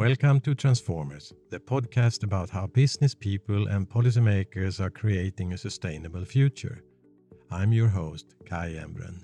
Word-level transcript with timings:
Welcome 0.00 0.40
to 0.40 0.54
Transformers, 0.54 1.30
the 1.50 1.60
podcast 1.60 2.22
about 2.24 2.48
how 2.48 2.66
business 2.68 3.14
people 3.14 3.66
and 3.66 3.86
policymakers 3.86 4.80
are 4.80 4.88
creating 4.88 5.52
a 5.52 5.58
sustainable 5.58 6.24
future. 6.24 6.82
I'm 7.50 7.70
your 7.70 7.88
host, 7.88 8.34
Kai 8.48 8.78
Embren. 8.80 9.20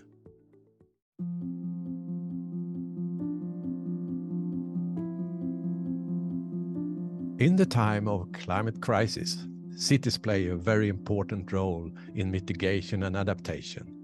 In 7.40 7.56
the 7.56 7.64
time 7.64 8.06
of 8.06 8.30
climate 8.32 8.82
crisis, 8.82 9.46
cities 9.74 10.18
play 10.18 10.48
a 10.48 10.56
very 10.56 10.90
important 10.90 11.50
role 11.52 11.90
in 12.14 12.30
mitigation 12.30 13.04
and 13.04 13.16
adaptation. 13.16 13.94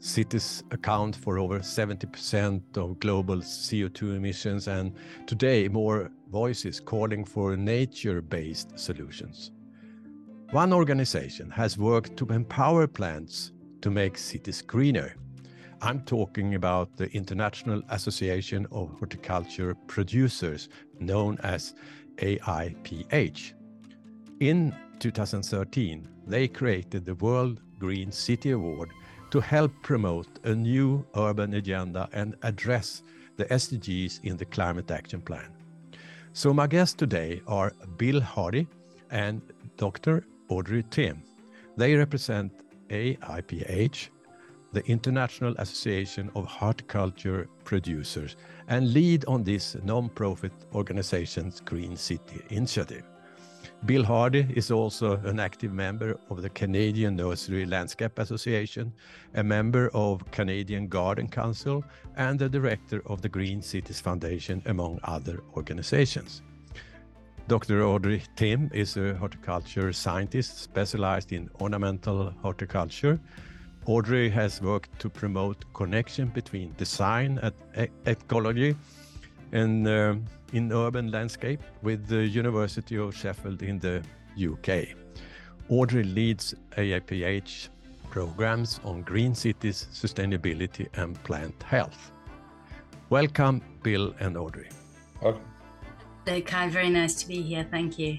Cities 0.00 0.62
account 0.72 1.16
for 1.16 1.38
over 1.38 1.60
70% 1.60 2.76
of 2.76 3.00
global 3.00 3.38
CO2 3.38 4.14
emissions, 4.14 4.68
and 4.68 4.92
today 5.26 5.66
more 5.68 6.12
voices 6.30 6.80
calling 6.80 7.24
for 7.24 7.56
nature 7.56 8.20
based 8.20 8.78
solutions. 8.78 9.50
One 10.50 10.72
organization 10.72 11.50
has 11.50 11.76
worked 11.76 12.16
to 12.18 12.26
empower 12.26 12.86
plants 12.86 13.52
to 13.82 13.90
make 13.90 14.16
cities 14.16 14.62
greener. 14.62 15.14
I'm 15.80 16.00
talking 16.00 16.54
about 16.54 16.96
the 16.96 17.10
International 17.12 17.82
Association 17.90 18.66
of 18.72 18.98
Horticulture 18.98 19.74
Producers, 19.86 20.68
known 20.98 21.38
as 21.42 21.74
AIPH. 22.16 23.52
In 24.40 24.74
2013, 24.98 26.08
they 26.26 26.48
created 26.48 27.04
the 27.04 27.14
World 27.16 27.60
Green 27.78 28.10
City 28.10 28.50
Award 28.50 28.90
to 29.30 29.40
help 29.40 29.72
promote 29.82 30.28
a 30.44 30.54
new 30.54 31.06
urban 31.14 31.54
agenda 31.54 32.08
and 32.12 32.34
address 32.42 33.02
the 33.36 33.44
SDGs 33.44 34.24
in 34.24 34.36
the 34.36 34.44
Climate 34.46 34.90
Action 34.90 35.20
Plan. 35.20 35.57
So, 36.32 36.52
my 36.52 36.66
guests 36.66 36.94
today 36.94 37.42
are 37.46 37.72
Bill 37.96 38.20
Hardy 38.20 38.68
and 39.10 39.40
Dr. 39.76 40.24
Audrey 40.48 40.84
Timm. 40.90 41.22
They 41.76 41.94
represent 41.94 42.52
AIPH, 42.90 44.08
the 44.72 44.86
International 44.86 45.54
Association 45.58 46.30
of 46.34 46.46
Horticulture 46.46 47.48
Producers, 47.64 48.36
and 48.68 48.92
lead 48.92 49.24
on 49.24 49.42
this 49.42 49.76
non-profit 49.82 50.52
organization's 50.74 51.60
Green 51.60 51.96
City 51.96 52.42
Initiative. 52.50 53.04
Bill 53.86 54.02
Hardy 54.04 54.46
is 54.56 54.70
also 54.70 55.18
an 55.18 55.38
active 55.38 55.72
member 55.72 56.18
of 56.30 56.42
the 56.42 56.50
Canadian 56.50 57.14
Nursery 57.14 57.64
Landscape 57.64 58.18
Association, 58.18 58.92
a 59.34 59.42
member 59.44 59.88
of 59.94 60.28
Canadian 60.32 60.88
Garden 60.88 61.28
Council, 61.28 61.84
and 62.16 62.38
the 62.38 62.48
director 62.48 63.02
of 63.06 63.22
the 63.22 63.28
Green 63.28 63.62
Cities 63.62 64.00
Foundation, 64.00 64.62
among 64.66 64.98
other 65.04 65.40
organizations. 65.56 66.42
Dr. 67.46 67.84
Audrey 67.84 68.22
Timm 68.36 68.68
is 68.74 68.96
a 68.96 69.14
horticulture 69.14 69.92
scientist 69.92 70.58
specialized 70.58 71.32
in 71.32 71.48
ornamental 71.60 72.30
horticulture. 72.42 73.20
Audrey 73.86 74.28
has 74.28 74.60
worked 74.60 74.98
to 74.98 75.08
promote 75.08 75.64
connection 75.72 76.28
between 76.28 76.74
design 76.76 77.38
and 77.42 77.88
ecology 78.06 78.76
and 79.52 79.86
uh, 79.86 80.16
in 80.52 80.72
urban 80.72 81.10
landscape 81.10 81.60
with 81.82 82.06
the 82.06 82.26
University 82.26 82.96
of 82.96 83.14
Sheffield 83.14 83.62
in 83.62 83.78
the 83.78 84.02
UK. 84.36 84.96
Audrey 85.68 86.04
leads 86.04 86.54
AIPH 86.76 87.68
programs 88.10 88.80
on 88.84 89.02
green 89.02 89.34
cities, 89.34 89.86
sustainability, 89.92 90.88
and 90.94 91.22
plant 91.24 91.62
health. 91.62 92.10
Welcome, 93.10 93.62
Bill 93.82 94.14
and 94.20 94.36
Audrey. 94.36 94.70
Welcome. 95.22 95.42
Okay, 96.26 96.68
very 96.68 96.90
nice 96.90 97.14
to 97.16 97.28
be 97.28 97.40
here. 97.42 97.66
Thank 97.70 97.98
you. 97.98 98.18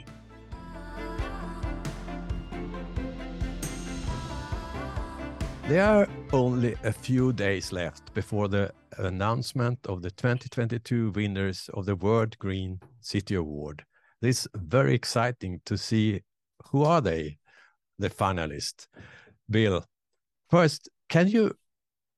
There 5.70 5.86
are 5.86 6.08
only 6.34 6.76
a 6.84 6.92
few 6.92 7.32
days 7.32 7.72
left 7.72 8.12
before 8.16 8.48
the 8.48 8.74
announcement 8.98 9.78
of 9.86 10.02
the 10.02 10.10
2022 10.10 11.12
winners 11.12 11.70
of 11.76 11.86
the 11.86 11.96
World 11.96 12.40
Green 12.40 12.80
City 13.02 13.36
Award. 13.36 13.86
This 14.20 14.48
very 14.56 14.96
exciting 14.96 15.62
to 15.66 15.78
see 15.78 16.22
who 16.72 16.86
are 16.86 17.02
they, 17.02 17.38
the 18.00 18.10
finalists. 18.10 18.88
Bill, 19.48 19.86
first, 20.50 20.90
can 21.08 21.28
you 21.28 21.54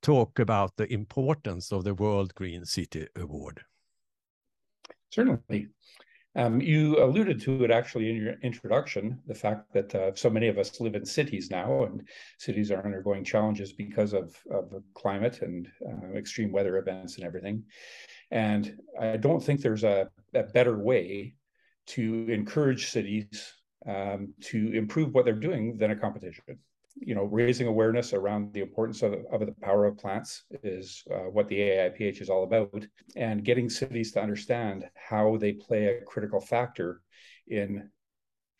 talk 0.01 0.39
about 0.39 0.77
the 0.77 0.89
importance 0.89 1.73
of 1.73 1.83
the 1.83 1.93
World 1.93 2.33
Green 2.35 2.63
City 2.63 3.05
Award? 3.17 3.59
Certainly. 5.09 5.67
Um, 6.35 6.61
you 6.61 7.03
alluded 7.03 7.41
to 7.41 7.63
it 7.65 7.71
actually 7.71 8.09
in 8.09 8.15
your 8.15 8.35
introduction, 8.41 9.19
the 9.27 9.35
fact 9.35 9.73
that 9.73 9.93
uh, 9.93 10.15
so 10.15 10.29
many 10.29 10.47
of 10.47 10.57
us 10.57 10.79
live 10.79 10.95
in 10.95 11.05
cities 11.05 11.51
now, 11.51 11.83
and 11.83 12.07
cities 12.37 12.71
are 12.71 12.85
undergoing 12.85 13.25
challenges 13.25 13.73
because 13.73 14.13
of, 14.13 14.35
of 14.49 14.71
climate 14.93 15.41
and 15.41 15.67
uh, 15.85 16.13
extreme 16.15 16.51
weather 16.51 16.77
events 16.77 17.15
and 17.17 17.25
everything. 17.25 17.63
And 18.31 18.79
I 18.99 19.17
don't 19.17 19.43
think 19.43 19.61
there's 19.61 19.83
a, 19.83 20.09
a 20.33 20.43
better 20.43 20.77
way 20.77 21.35
to 21.87 22.27
encourage 22.29 22.91
cities 22.91 23.53
um, 23.85 24.33
to 24.41 24.71
improve 24.73 25.13
what 25.13 25.25
they're 25.25 25.33
doing 25.33 25.77
than 25.77 25.91
a 25.91 25.95
competition 25.95 26.59
you 26.95 27.15
know, 27.15 27.23
raising 27.23 27.67
awareness 27.67 28.13
around 28.13 28.53
the 28.53 28.61
importance 28.61 29.01
of, 29.01 29.13
of 29.31 29.45
the 29.45 29.55
power 29.61 29.85
of 29.85 29.97
plants 29.97 30.43
is 30.63 31.03
uh, 31.11 31.29
what 31.29 31.47
the 31.47 31.59
AIPH 31.59 32.21
is 32.21 32.29
all 32.29 32.43
about, 32.43 32.85
and 33.15 33.43
getting 33.43 33.69
cities 33.69 34.11
to 34.13 34.21
understand 34.21 34.85
how 34.95 35.37
they 35.37 35.53
play 35.53 35.85
a 35.85 36.01
critical 36.05 36.39
factor 36.39 37.01
in 37.47 37.89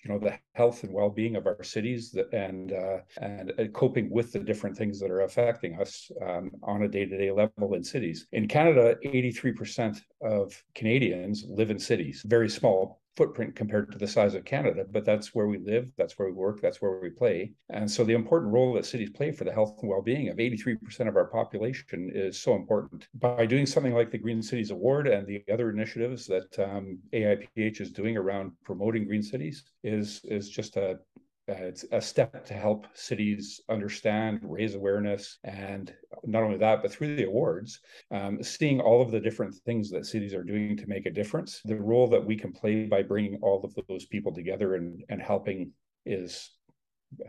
you 0.04 0.12
know 0.12 0.20
the 0.20 0.38
health 0.56 0.84
and 0.84 0.94
well-being 0.94 1.36
of 1.36 1.46
our 1.46 1.64
cities 1.64 2.18
and 2.34 2.74
uh, 2.74 2.98
and 3.18 3.54
uh, 3.60 3.68
coping 3.68 4.10
with 4.10 4.32
the 4.32 4.40
different 4.40 4.76
things 4.76 5.00
that 5.00 5.12
are 5.12 5.22
affecting 5.22 5.80
us 5.80 6.10
um, 6.26 6.52
on 6.64 6.84
a 6.84 6.88
day-to-day 6.88 7.32
level 7.32 7.74
in 7.76 7.84
cities. 7.84 8.28
In 8.32 8.48
canada 8.48 8.96
83% 9.06 10.02
of 10.22 10.64
canadians 10.74 11.46
live 11.48 11.72
in 11.72 11.80
cities 11.80 12.24
very 12.26 12.50
small 12.50 13.01
footprint 13.16 13.56
compared 13.56 13.92
to 13.92 13.98
the 13.98 14.08
size 14.08 14.36
of 14.36 14.46
Canada, 14.46 14.86
but 14.90 15.06
that's 15.06 15.36
where 15.36 15.48
we 15.48 15.58
live, 15.58 15.92
that's 15.98 16.18
where 16.18 16.30
we 16.30 16.34
work, 16.34 16.62
that's 16.62 16.82
where 16.82 17.00
we 17.00 17.10
play. 17.10 17.52
And 17.70 17.90
so 17.90 18.04
the 18.04 18.14
important 18.14 18.54
role 18.54 18.74
that 18.74 18.86
cities 18.86 19.10
play 19.10 19.32
for 19.32 19.44
the 19.44 19.52
health 19.52 19.78
and 19.82 19.90
well-being 19.90 20.30
of 20.30 20.38
83% 20.38 21.08
of 21.08 21.16
our 21.16 21.26
population 21.26 22.12
is 22.14 22.42
so 22.42 22.56
important. 22.56 23.08
By 23.16 23.46
doing 23.46 23.66
something 23.66 23.94
like 23.94 24.12
the 24.12 24.18
Green 24.18 24.42
Cities 24.42 24.72
Award 24.72 25.08
and 25.08 25.28
the 25.28 25.44
other 25.52 25.70
initiatives 25.70 26.26
that 26.28 26.58
um, 26.60 27.00
AIPH 27.14 27.82
is 27.82 27.92
doing 27.92 28.18
around 28.18 28.54
promoting 28.64 29.06
green 29.06 29.24
cities 29.24 29.64
is 29.84 30.22
is 30.26 30.50
just 30.50 30.78
a 30.78 31.00
it's 31.48 31.86
a 31.92 32.02
step 32.02 32.46
to 32.46 32.54
help 32.54 32.86
cities 32.94 33.62
understand, 33.70 34.40
raise 34.44 34.76
awareness, 34.76 35.40
and 35.44 35.94
not 36.24 36.44
only 36.44 36.58
that, 36.58 36.82
but 36.82 36.92
through 36.92 37.16
the 37.16 37.26
awards, 37.26 37.80
um, 38.12 38.42
seeing 38.44 38.80
all 38.80 39.02
of 39.02 39.12
the 39.12 39.20
different 39.20 39.56
things 39.66 39.90
that 39.90 40.06
cities 40.06 40.34
are 40.34 40.44
doing 40.44 40.78
to 40.78 40.88
make 40.88 41.06
a 41.06 41.12
difference. 41.12 41.62
The 41.66 41.76
role 41.76 42.08
that 42.10 42.26
we 42.26 42.36
can 42.36 42.54
play 42.54 42.86
by 42.86 43.04
bringing 43.04 43.40
all 43.42 43.64
of 43.64 43.76
those 43.88 44.06
people 44.06 44.34
together 44.34 44.76
and, 44.76 45.04
and 45.10 45.22
helping 45.22 45.72
is 46.06 46.52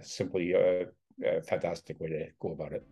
simply 0.03 0.53
a, 0.53 0.87
a 1.25 1.43
fantastic 1.43 1.99
way 2.01 2.09
to 2.09 2.27
go 2.41 2.53
about 2.53 2.73
it. 2.73 2.87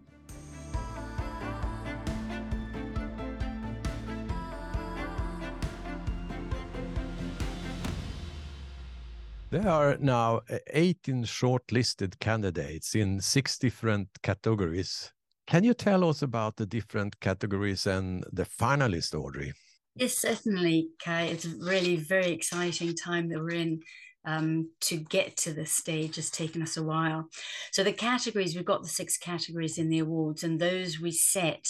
There 9.51 9.69
are 9.69 9.97
now 9.99 10.43
18 10.69 11.25
shortlisted 11.25 12.21
candidates 12.21 12.95
in 12.95 13.21
six 13.21 13.59
different 13.59 14.09
categories. 14.23 15.13
Can 15.49 15.65
you 15.65 15.75
tell 15.75 16.09
us 16.09 16.23
about 16.23 16.55
the 16.55 16.67
different 16.67 17.19
categories 17.19 17.85
and 17.85 18.25
the 18.33 18.45
finalist, 18.45 19.13
Audrey? 19.13 19.53
Yes, 19.97 20.17
certainly, 20.17 20.91
Kai. 21.05 21.23
It's 21.23 21.47
a 21.47 21.57
really 21.59 21.97
very 21.97 22.31
exciting 22.31 22.95
time 22.95 23.29
that 23.31 23.41
we're 23.41 23.57
in 23.57 23.81
um, 24.25 24.71
to 24.81 24.97
get 24.97 25.37
to 25.39 25.53
this 25.53 25.73
stage 25.73 26.17
has 26.17 26.31
taken 26.31 26.63
us 26.63 26.77
a 26.77 26.83
while. 26.83 27.29
So 27.73 27.83
the 27.83 27.93
categories, 27.93 28.55
we've 28.55 28.65
got 28.65 28.83
the 28.83 28.89
six 28.89 29.17
categories 29.17 29.79
in 29.79 29.89
the 29.89 30.01
awards, 30.01 30.43
and 30.43 30.61
those 30.61 31.01
we 31.01 31.13
set 31.13 31.67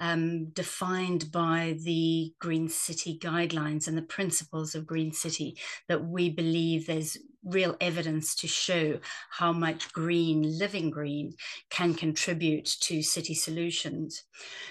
um, 0.00 0.46
defined 0.50 1.30
by 1.30 1.76
the 1.84 2.32
Green 2.40 2.68
City 2.68 3.18
guidelines 3.20 3.86
and 3.86 3.96
the 3.96 4.02
principles 4.02 4.74
of 4.74 4.86
Green 4.86 5.12
City 5.12 5.56
that 5.88 6.04
we 6.04 6.30
believe 6.30 6.86
there's 6.86 7.18
real 7.44 7.76
evidence 7.80 8.34
to 8.36 8.46
show 8.46 8.98
how 9.30 9.52
much 9.52 9.92
green, 9.92 10.58
living 10.58 10.90
green, 10.90 11.34
can 11.70 11.94
contribute 11.94 12.66
to 12.80 13.02
city 13.02 13.34
solutions. 13.34 14.24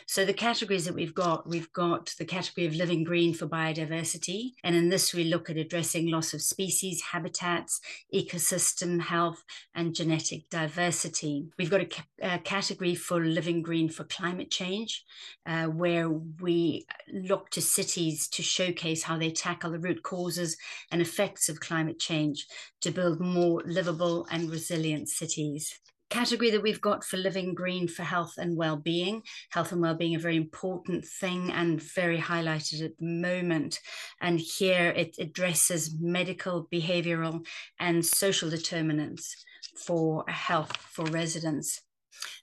So 0.06 0.26
the 0.26 0.34
categories 0.34 0.86
that 0.86 0.96
we've 0.96 1.14
got, 1.14 1.48
we've 1.48 1.72
got 1.74 2.14
the 2.18 2.26
category 2.26 2.68
of 2.68 2.76
living 2.76 3.04
green 3.04 3.34
for 3.34 3.48
biodiversity. 3.48 4.52
And 4.64 4.76
in 4.76 4.90
this, 4.90 5.14
we 5.14 5.26
look 5.26 5.50
at 5.50 5.58
addressing 5.58 6.10
loss 6.10 6.34
of 6.34 6.42
species, 6.42 7.02
habitats, 7.02 7.80
ecosystem 8.14 9.02
health, 9.02 9.44
and 9.76 9.96
genetic 9.96 10.50
diversity. 10.50 11.48
We've 11.58 11.70
got 11.70 11.82
a, 11.82 12.36
a 12.36 12.40
category 12.40 12.96
for 12.96 13.20
living 13.20 13.62
green 13.62 13.90
for 13.90 14.04
climate 14.06 14.52
change, 14.52 15.04
uh, 15.46 15.66
where 15.66 16.10
we 16.10 16.86
look 17.12 17.50
to 17.52 17.62
cities 17.62 18.28
to 18.30 18.44
showcase 18.44 19.04
how 19.04 19.18
they 19.18 19.32
tackle 19.32 19.72
the 19.72 19.80
root 19.80 20.04
causes 20.04 20.58
and 20.92 21.02
effects 21.02 21.50
of 21.50 21.60
climate 21.60 22.00
change 22.00 22.48
to 22.82 22.92
build 22.92 23.20
more 23.20 23.62
livable 23.66 24.28
and 24.32 24.50
resilient 24.50 25.10
cities 25.10 25.80
category 26.12 26.52
that 26.52 26.62
we've 26.62 26.82
got 26.82 27.06
for 27.06 27.16
living 27.16 27.56
green 27.56 27.88
for 27.88 28.04
health 28.04 28.34
and 28.38 28.58
well-being 28.58 29.24
health 29.50 29.72
and 29.72 29.82
well-being 29.82 30.14
a 30.14 30.20
very 30.20 30.36
important 30.36 31.06
thing 31.06 31.50
and 31.52 31.82
very 31.82 32.20
highlighted 32.20 32.84
at 32.84 32.98
the 32.98 33.06
moment 33.06 33.80
and 34.20 34.40
here 34.40 34.90
it 34.90 35.16
addresses 35.20 35.96
medical 36.00 36.68
behavioral 36.72 37.44
and 37.80 38.06
social 38.06 38.50
determinants 38.50 39.46
for 39.78 40.26
health 40.28 40.76
for 40.76 41.06
residents 41.06 41.82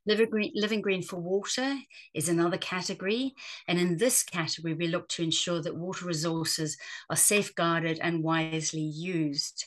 Living 0.07 0.31
green, 0.31 0.53
living 0.55 0.81
green 0.81 1.03
for 1.03 1.21
water 1.21 1.77
is 2.15 2.29
another 2.29 2.57
category. 2.57 3.35
And 3.69 3.79
in 3.79 3.99
this 3.99 4.23
category, 4.23 4.73
we 4.73 4.89
look 4.89 5.09
to 5.11 5.23
ensure 5.23 5.61
that 5.61 5.77
water 5.77 6.07
resources 6.07 6.79
are 7.11 7.17
safeguarded 7.17 7.99
and 8.01 8.25
wisely 8.25 8.81
used. 8.81 9.67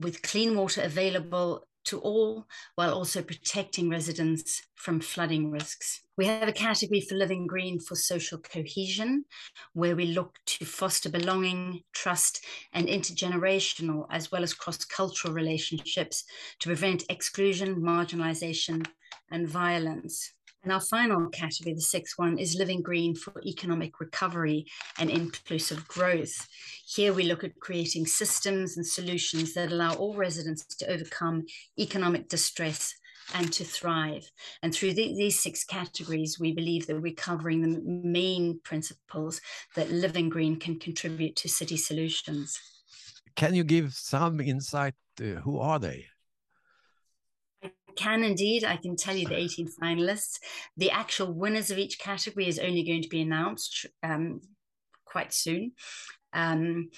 With 0.00 0.22
clean 0.22 0.56
water 0.56 0.82
available 0.82 1.66
to 1.84 2.00
all 2.00 2.46
while 2.74 2.94
also 2.94 3.22
protecting 3.22 3.90
residents 3.90 4.62
from 4.74 5.00
flooding 5.00 5.50
risks. 5.50 6.00
We 6.16 6.26
have 6.26 6.48
a 6.48 6.52
category 6.52 7.00
for 7.00 7.14
living 7.14 7.46
green 7.46 7.78
for 7.78 7.94
social 7.94 8.38
cohesion, 8.38 9.24
where 9.72 9.96
we 9.96 10.06
look 10.06 10.36
to 10.46 10.64
foster 10.64 11.10
belonging, 11.10 11.82
trust, 11.92 12.44
and 12.72 12.88
intergenerational 12.88 14.06
as 14.10 14.30
well 14.32 14.42
as 14.42 14.54
cross 14.54 14.84
cultural 14.84 15.34
relationships 15.34 16.24
to 16.60 16.68
prevent 16.68 17.04
exclusion, 17.08 17.76
marginalization, 17.76 18.86
and 19.30 19.48
violence. 19.48 20.32
And 20.64 20.72
our 20.72 20.80
final 20.80 21.28
category, 21.28 21.74
the 21.74 21.82
sixth 21.82 22.18
one, 22.18 22.38
is 22.38 22.56
living 22.56 22.80
green 22.80 23.14
for 23.14 23.34
economic 23.44 24.00
recovery 24.00 24.64
and 24.98 25.10
inclusive 25.10 25.86
growth. 25.86 26.48
Here 26.86 27.12
we 27.12 27.24
look 27.24 27.44
at 27.44 27.60
creating 27.60 28.06
systems 28.06 28.78
and 28.78 28.86
solutions 28.86 29.52
that 29.54 29.70
allow 29.70 29.92
all 29.92 30.14
residents 30.14 30.64
to 30.76 30.90
overcome 30.90 31.44
economic 31.78 32.28
distress 32.28 32.94
and 33.34 33.52
to 33.52 33.64
thrive. 33.64 34.30
And 34.62 34.74
through 34.74 34.94
the, 34.94 35.14
these 35.14 35.38
six 35.38 35.64
categories, 35.64 36.40
we 36.40 36.52
believe 36.52 36.86
that 36.86 37.00
we're 37.00 37.14
covering 37.14 37.60
the 37.60 37.80
main 37.86 38.58
principles 38.64 39.42
that 39.76 39.90
living 39.90 40.30
green 40.30 40.56
can 40.56 40.78
contribute 40.78 41.36
to 41.36 41.48
city 41.48 41.76
solutions. 41.76 42.58
Can 43.36 43.54
you 43.54 43.64
give 43.64 43.92
some 43.92 44.40
insight? 44.40 44.94
Uh, 45.20 45.40
who 45.40 45.58
are 45.58 45.78
they? 45.78 46.06
Can 47.96 48.24
indeed. 48.24 48.64
I 48.64 48.76
can 48.76 48.96
tell 48.96 49.16
you 49.16 49.26
the 49.26 49.38
18 49.38 49.68
finalists. 49.80 50.38
The 50.76 50.90
actual 50.90 51.32
winners 51.32 51.70
of 51.70 51.78
each 51.78 51.98
category 51.98 52.48
is 52.48 52.58
only 52.58 52.82
going 52.82 53.02
to 53.02 53.08
be 53.08 53.22
announced 53.22 53.86
um, 54.02 54.40
quite 55.04 55.32
soon. 55.32 55.72
Um, 56.32 56.90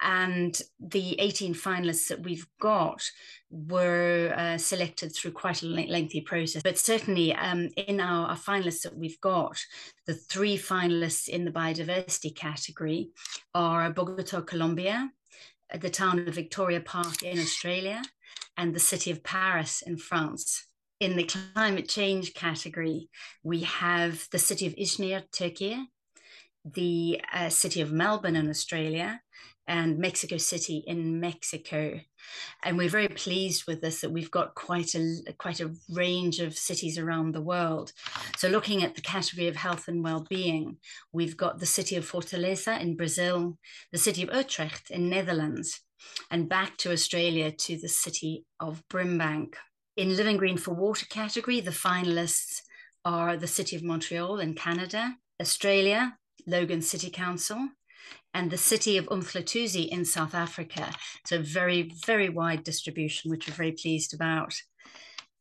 and 0.00 0.60
the 0.78 1.18
18 1.20 1.54
finalists 1.54 2.08
that 2.08 2.22
we've 2.22 2.46
got 2.60 3.02
were 3.50 4.32
uh, 4.36 4.56
selected 4.56 5.14
through 5.14 5.32
quite 5.32 5.62
a 5.62 5.66
lengthy 5.66 6.20
process. 6.20 6.62
But 6.62 6.78
certainly, 6.78 7.34
um, 7.34 7.68
in 7.76 8.00
our, 8.00 8.28
our, 8.28 8.36
finalists 8.36 8.82
that 8.82 8.96
we've 8.96 9.20
got, 9.20 9.58
the 10.06 10.14
three 10.14 10.56
finalists 10.56 11.28
in 11.28 11.44
the 11.44 11.50
biodiversity 11.50 12.34
category 12.34 13.10
are 13.54 13.90
Bogota, 13.90 14.40
Colombia, 14.42 15.10
the 15.80 15.90
town 15.90 16.20
of 16.20 16.34
Victoria 16.34 16.80
Park 16.80 17.22
in 17.22 17.38
Australia, 17.38 18.02
and 18.58 18.74
the 18.74 18.80
city 18.80 19.10
of 19.10 19.22
Paris 19.22 19.82
in 19.82 19.96
France. 19.96 20.66
In 21.00 21.16
the 21.16 21.30
climate 21.54 21.88
change 21.88 22.34
category, 22.34 23.08
we 23.44 23.60
have 23.60 24.26
the 24.32 24.38
city 24.38 24.66
of 24.66 24.74
Izmir, 24.74 25.22
Turkey, 25.30 25.78
the 26.64 27.22
uh, 27.32 27.48
city 27.48 27.80
of 27.80 27.92
Melbourne 27.92 28.34
in 28.36 28.50
Australia, 28.50 29.20
and 29.68 29.98
Mexico 29.98 30.38
City 30.38 30.82
in 30.86 31.20
Mexico. 31.20 32.00
And 32.64 32.76
we're 32.76 32.88
very 32.88 33.08
pleased 33.08 33.64
with 33.68 33.80
this 33.80 34.00
that 34.00 34.10
we've 34.10 34.30
got 34.30 34.54
quite 34.54 34.94
a 34.94 35.18
quite 35.38 35.60
a 35.60 35.72
range 35.90 36.40
of 36.40 36.58
cities 36.58 36.98
around 36.98 37.32
the 37.32 37.42
world. 37.42 37.92
So 38.38 38.48
looking 38.48 38.82
at 38.82 38.96
the 38.96 39.02
category 39.02 39.46
of 39.46 39.56
health 39.56 39.86
and 39.86 40.02
well-being, 40.02 40.78
we've 41.12 41.36
got 41.36 41.60
the 41.60 41.66
city 41.66 41.96
of 41.96 42.10
Fortaleza 42.10 42.80
in 42.80 42.96
Brazil, 42.96 43.58
the 43.92 43.98
city 43.98 44.22
of 44.22 44.34
Utrecht 44.34 44.90
in 44.90 45.08
Netherlands, 45.10 45.80
and 46.30 46.48
back 46.48 46.76
to 46.78 46.92
Australia 46.92 47.50
to 47.50 47.76
the 47.76 47.88
city 47.88 48.44
of 48.60 48.82
Brimbank. 48.88 49.54
In 49.96 50.16
Living 50.16 50.36
Green 50.36 50.56
for 50.56 50.74
Water 50.74 51.06
category, 51.06 51.60
the 51.60 51.70
finalists 51.70 52.62
are 53.04 53.36
the 53.36 53.46
City 53.46 53.74
of 53.76 53.82
Montreal 53.82 54.38
in 54.38 54.54
Canada, 54.54 55.16
Australia, 55.40 56.16
Logan 56.46 56.82
City 56.82 57.10
Council, 57.10 57.68
and 58.34 58.50
the 58.50 58.56
city 58.56 58.96
of 58.96 59.06
Umhlathuze 59.06 59.88
in 59.88 60.04
South 60.04 60.34
Africa. 60.34 60.92
So 61.26 61.42
very, 61.42 61.90
very 62.06 62.28
wide 62.28 62.64
distribution, 62.64 63.30
which 63.30 63.48
we're 63.48 63.54
very 63.54 63.72
pleased 63.72 64.14
about. 64.14 64.54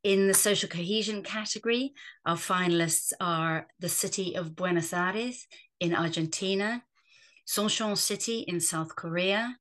In 0.03 0.27
the 0.27 0.33
social 0.33 0.69
cohesion 0.69 1.21
category, 1.21 1.93
our 2.25 2.37
finalists 2.37 3.11
are 3.19 3.67
the 3.79 3.89
city 3.89 4.35
of 4.35 4.55
Buenos 4.55 4.93
Aires 4.93 5.47
in 5.79 5.93
Argentina, 5.93 6.83
Suncheon 7.45 7.97
City 7.97 8.39
in 8.39 8.59
South 8.59 8.95
Korea, 8.95 9.57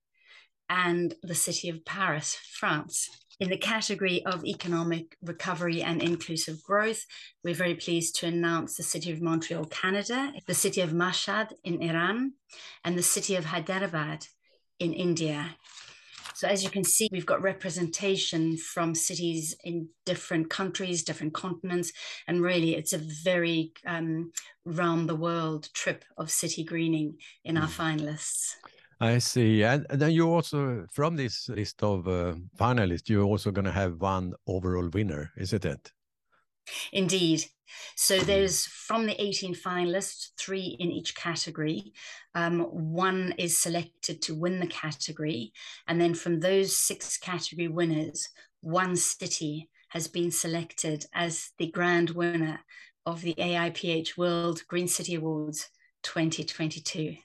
and 0.69 1.15
the 1.23 1.35
city 1.35 1.69
of 1.69 1.85
Paris, 1.85 2.37
France. 2.59 3.09
In 3.39 3.51
the 3.51 3.59
category 3.59 4.25
of 4.25 4.47
economic 4.47 5.17
recovery 5.23 5.83
and 5.83 6.03
inclusive 6.03 6.63
growth, 6.63 7.05
we're 7.45 7.55
very 7.55 7.75
pleased 7.75 8.17
to 8.17 8.27
announce 8.27 8.77
the 8.77 8.83
city 8.83 9.13
of 9.13 9.21
Montreal, 9.21 9.67
Canada, 9.67 10.33
the 10.47 10.55
city 10.55 10.81
of 10.81 10.91
Mashhad 10.91 11.53
in 11.63 11.83
Iran, 11.83 12.33
and 12.83 12.97
the 12.97 13.03
city 13.03 13.35
of 13.35 13.45
Hyderabad 13.45 14.27
in 14.79 14.95
India. 14.95 15.57
So, 16.35 16.49
as 16.49 16.63
you 16.63 16.71
can 16.71 16.85
see, 16.85 17.09
we've 17.13 17.25
got 17.25 17.41
representation 17.43 18.59
from 18.59 18.95
cities 18.95 19.57
in 19.65 19.89
different 20.05 20.51
countries, 20.51 21.03
different 21.03 21.33
continents, 21.33 21.93
and 22.27 22.43
really 22.43 22.75
it's 22.75 22.93
a 22.93 22.99
very 22.99 23.73
um, 23.87 24.33
round 24.65 25.09
the 25.09 25.15
world 25.15 25.69
trip 25.73 26.05
of 26.19 26.31
city 26.31 26.63
greening 26.63 27.17
in 27.45 27.57
our 27.57 27.67
hmm. 27.67 27.83
finalists. 27.83 28.55
I 29.01 29.19
see. 29.19 29.63
And, 29.63 29.87
and 29.91 30.01
then 30.01 30.13
you 30.13 30.29
also, 30.33 30.87
from 30.91 31.17
this 31.17 31.49
list 31.49 31.83
of 31.83 32.09
uh, 32.09 32.35
finalists, 32.59 33.09
you're 33.09 33.25
also 33.25 33.51
going 33.51 33.67
to 33.67 33.73
have 33.73 34.01
one 34.01 34.33
overall 34.47 34.89
winner, 34.89 35.33
isn't 35.37 35.65
it? 35.65 35.93
Indeed. 36.93 37.45
So 37.95 38.17
mm-hmm. 38.17 38.27
there's 38.27 38.67
from 38.67 39.07
the 39.07 39.21
18 39.21 39.55
finalists, 39.55 40.31
three 40.39 40.77
in 40.79 40.91
each 40.91 41.15
category. 41.15 41.93
Um, 42.35 42.61
one 42.61 43.35
is 43.39 43.59
selected 43.59 44.23
to 44.23 44.35
win 44.35 44.61
the 44.61 44.67
category. 44.67 45.53
And 45.87 46.01
then 46.01 46.15
from 46.15 46.41
those 46.41 46.77
six 46.77 47.19
category 47.19 47.69
winners, 47.69 48.29
one 48.61 48.97
city 48.97 49.69
has 49.91 50.09
been 50.09 50.31
selected 50.31 51.07
as 51.15 51.51
the 51.59 51.71
grand 51.71 52.11
winner 52.11 52.61
of 53.05 53.23
the 53.23 53.35
AIPH 53.35 54.17
World 54.17 54.63
Green 54.69 54.89
City 54.89 55.15
Awards 55.15 55.69
2022. 56.03 57.17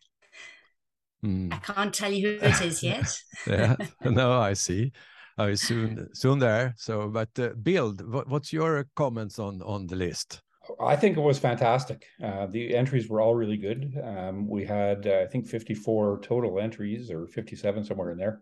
Mm. 1.25 1.53
I 1.53 1.57
can't 1.57 1.93
tell 1.93 2.11
you 2.11 2.39
who 2.39 2.45
it 2.45 2.61
is 2.61 2.83
yet. 2.91 3.15
yeah, 3.47 3.75
no, 4.03 4.33
I 4.33 4.53
see. 4.53 4.91
I 5.37 5.53
soon 5.53 6.09
soon 6.13 6.39
there. 6.39 6.73
So, 6.77 7.09
but 7.09 7.29
uh, 7.39 7.49
Bill. 7.61 7.93
What, 7.93 8.27
what's 8.27 8.51
your 8.53 8.87
comments 8.95 9.39
on 9.39 9.61
on 9.61 9.87
the 9.87 9.95
list? 9.95 10.41
I 10.79 10.95
think 10.95 11.17
it 11.17 11.21
was 11.21 11.39
fantastic. 11.39 12.05
Uh, 12.23 12.45
the 12.45 12.75
entries 12.75 13.09
were 13.09 13.19
all 13.19 13.33
really 13.33 13.57
good. 13.57 13.93
Um, 14.01 14.47
we 14.47 14.63
had, 14.63 15.07
uh, 15.07 15.21
I 15.21 15.25
think, 15.25 15.47
54 15.47 16.21
total 16.21 16.59
entries 16.59 17.09
or 17.09 17.27
57 17.27 17.83
somewhere 17.83 18.11
in 18.11 18.17
there. 18.17 18.41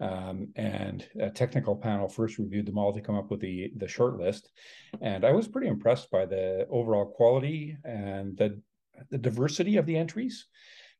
Um, 0.00 0.48
and 0.56 1.06
a 1.20 1.30
technical 1.30 1.76
panel 1.76 2.08
first 2.08 2.38
reviewed 2.38 2.66
them 2.66 2.78
all 2.78 2.92
to 2.92 3.00
come 3.00 3.16
up 3.16 3.30
with 3.30 3.40
the 3.40 3.72
the 3.76 3.88
short 3.88 4.18
list. 4.18 4.50
And 5.00 5.24
I 5.24 5.32
was 5.32 5.48
pretty 5.48 5.68
impressed 5.68 6.10
by 6.10 6.26
the 6.26 6.66
overall 6.70 7.06
quality 7.06 7.76
and 7.84 8.36
the 8.36 8.60
the 9.10 9.18
diversity 9.18 9.76
of 9.76 9.86
the 9.86 9.96
entries 9.96 10.46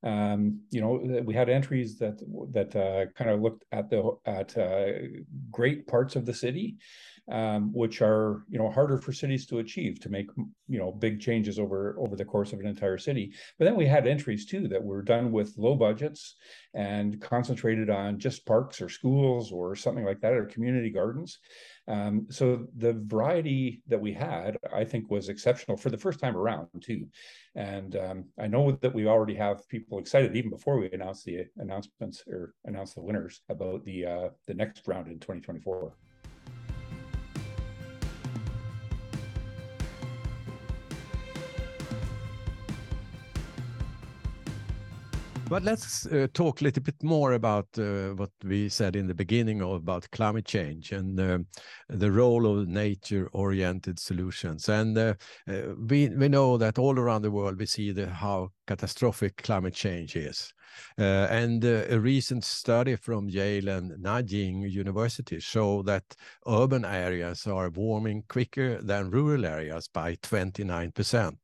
Um, 0.02 0.60
you 0.70 0.80
know, 0.80 1.22
we 1.24 1.34
had 1.34 1.48
entries 1.48 1.98
that 1.98 2.20
that 2.52 2.74
uh, 2.74 3.06
kind 3.12 3.30
of 3.30 3.40
looked 3.40 3.64
at 3.70 3.88
the 3.88 4.16
at 4.26 4.56
uh, 4.58 5.08
great 5.50 5.86
parts 5.86 6.16
of 6.16 6.26
the 6.26 6.34
city, 6.34 6.76
um, 7.30 7.72
which 7.72 8.02
are 8.02 8.44
you 8.48 8.58
know 8.58 8.68
harder 8.68 8.98
for 8.98 9.12
cities 9.12 9.46
to 9.46 9.60
achieve 9.60 10.00
to 10.00 10.08
make 10.08 10.28
you 10.68 10.78
know 10.78 10.90
big 10.90 11.20
changes 11.20 11.58
over 11.58 11.96
over 12.00 12.16
the 12.16 12.24
course 12.24 12.52
of 12.52 12.58
an 12.58 12.66
entire 12.66 12.98
city. 12.98 13.32
But 13.58 13.66
then 13.66 13.76
we 13.76 13.86
had 13.86 14.06
entries 14.08 14.44
too 14.44 14.66
that 14.68 14.82
were 14.82 15.02
done 15.02 15.30
with 15.30 15.56
low 15.56 15.76
budgets 15.76 16.34
and 16.74 17.20
concentrated 17.20 17.88
on 17.88 18.18
just 18.18 18.44
parks 18.44 18.80
or 18.80 18.88
schools 18.88 19.52
or 19.52 19.76
something 19.76 20.04
like 20.04 20.20
that 20.20 20.32
or 20.32 20.46
community 20.46 20.90
gardens. 20.90 21.38
Um, 21.92 22.26
so 22.30 22.66
the 22.78 22.94
variety 22.94 23.82
that 23.86 24.00
we 24.00 24.14
had, 24.14 24.56
I 24.74 24.82
think, 24.82 25.10
was 25.10 25.28
exceptional 25.28 25.76
for 25.76 25.90
the 25.90 25.98
first 25.98 26.20
time 26.20 26.36
around 26.36 26.68
too. 26.80 27.06
And 27.54 27.96
um, 27.96 28.24
I 28.40 28.46
know 28.46 28.72
that 28.72 28.94
we 28.94 29.06
already 29.06 29.34
have 29.34 29.68
people 29.68 29.98
excited 29.98 30.34
even 30.34 30.48
before 30.48 30.78
we 30.78 30.90
announce 30.90 31.22
the 31.22 31.44
announcements 31.58 32.24
or 32.26 32.54
announce 32.64 32.94
the 32.94 33.02
winners 33.02 33.42
about 33.50 33.84
the 33.84 34.06
uh, 34.06 34.28
the 34.46 34.54
next 34.54 34.88
round 34.88 35.08
in 35.08 35.20
2024. 35.20 35.94
But 45.52 45.64
let's 45.64 46.06
uh, 46.06 46.28
talk 46.32 46.62
a 46.62 46.64
little 46.64 46.82
bit 46.82 47.02
more 47.02 47.34
about 47.34 47.66
uh, 47.76 48.14
what 48.14 48.30
we 48.42 48.70
said 48.70 48.96
in 48.96 49.06
the 49.06 49.12
beginning 49.14 49.60
about 49.60 50.10
climate 50.10 50.46
change 50.46 50.92
and 50.92 51.20
uh, 51.20 51.40
the 51.90 52.10
role 52.10 52.46
of 52.46 52.68
nature-oriented 52.68 53.98
solutions. 53.98 54.70
And 54.70 54.96
uh, 54.96 55.14
uh, 55.46 55.74
we 55.76 56.08
we 56.08 56.28
know 56.30 56.56
that 56.56 56.78
all 56.78 56.98
around 56.98 57.20
the 57.20 57.30
world 57.30 57.58
we 57.58 57.66
see 57.66 57.92
the, 57.92 58.06
how 58.06 58.48
catastrophic 58.66 59.42
climate 59.42 59.74
change 59.74 60.16
is. 60.16 60.54
Uh, 60.98 61.26
and 61.30 61.64
uh, 61.64 61.84
a 61.88 61.98
recent 61.98 62.44
study 62.44 62.96
from 62.96 63.28
Yale 63.28 63.68
and 63.68 63.92
Nanjing 64.02 64.70
University 64.70 65.40
show 65.40 65.82
that 65.82 66.04
urban 66.46 66.84
areas 66.84 67.46
are 67.46 67.70
warming 67.70 68.24
quicker 68.28 68.80
than 68.82 69.10
rural 69.10 69.44
areas 69.46 69.88
by 69.88 70.16
29%. 70.16 71.36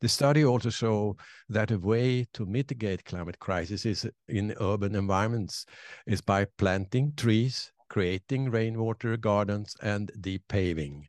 The 0.00 0.08
study 0.08 0.44
also 0.44 0.70
show 0.70 1.16
that 1.48 1.70
a 1.70 1.78
way 1.78 2.26
to 2.34 2.46
mitigate 2.46 3.04
climate 3.04 3.38
crisis 3.38 3.86
is 3.86 4.06
in 4.28 4.54
urban 4.60 4.94
environments 4.94 5.66
is 6.06 6.20
by 6.20 6.46
planting 6.58 7.12
trees, 7.16 7.72
creating 7.88 8.50
rainwater 8.50 9.16
gardens, 9.16 9.74
and 9.82 10.10
depaving. 10.20 11.08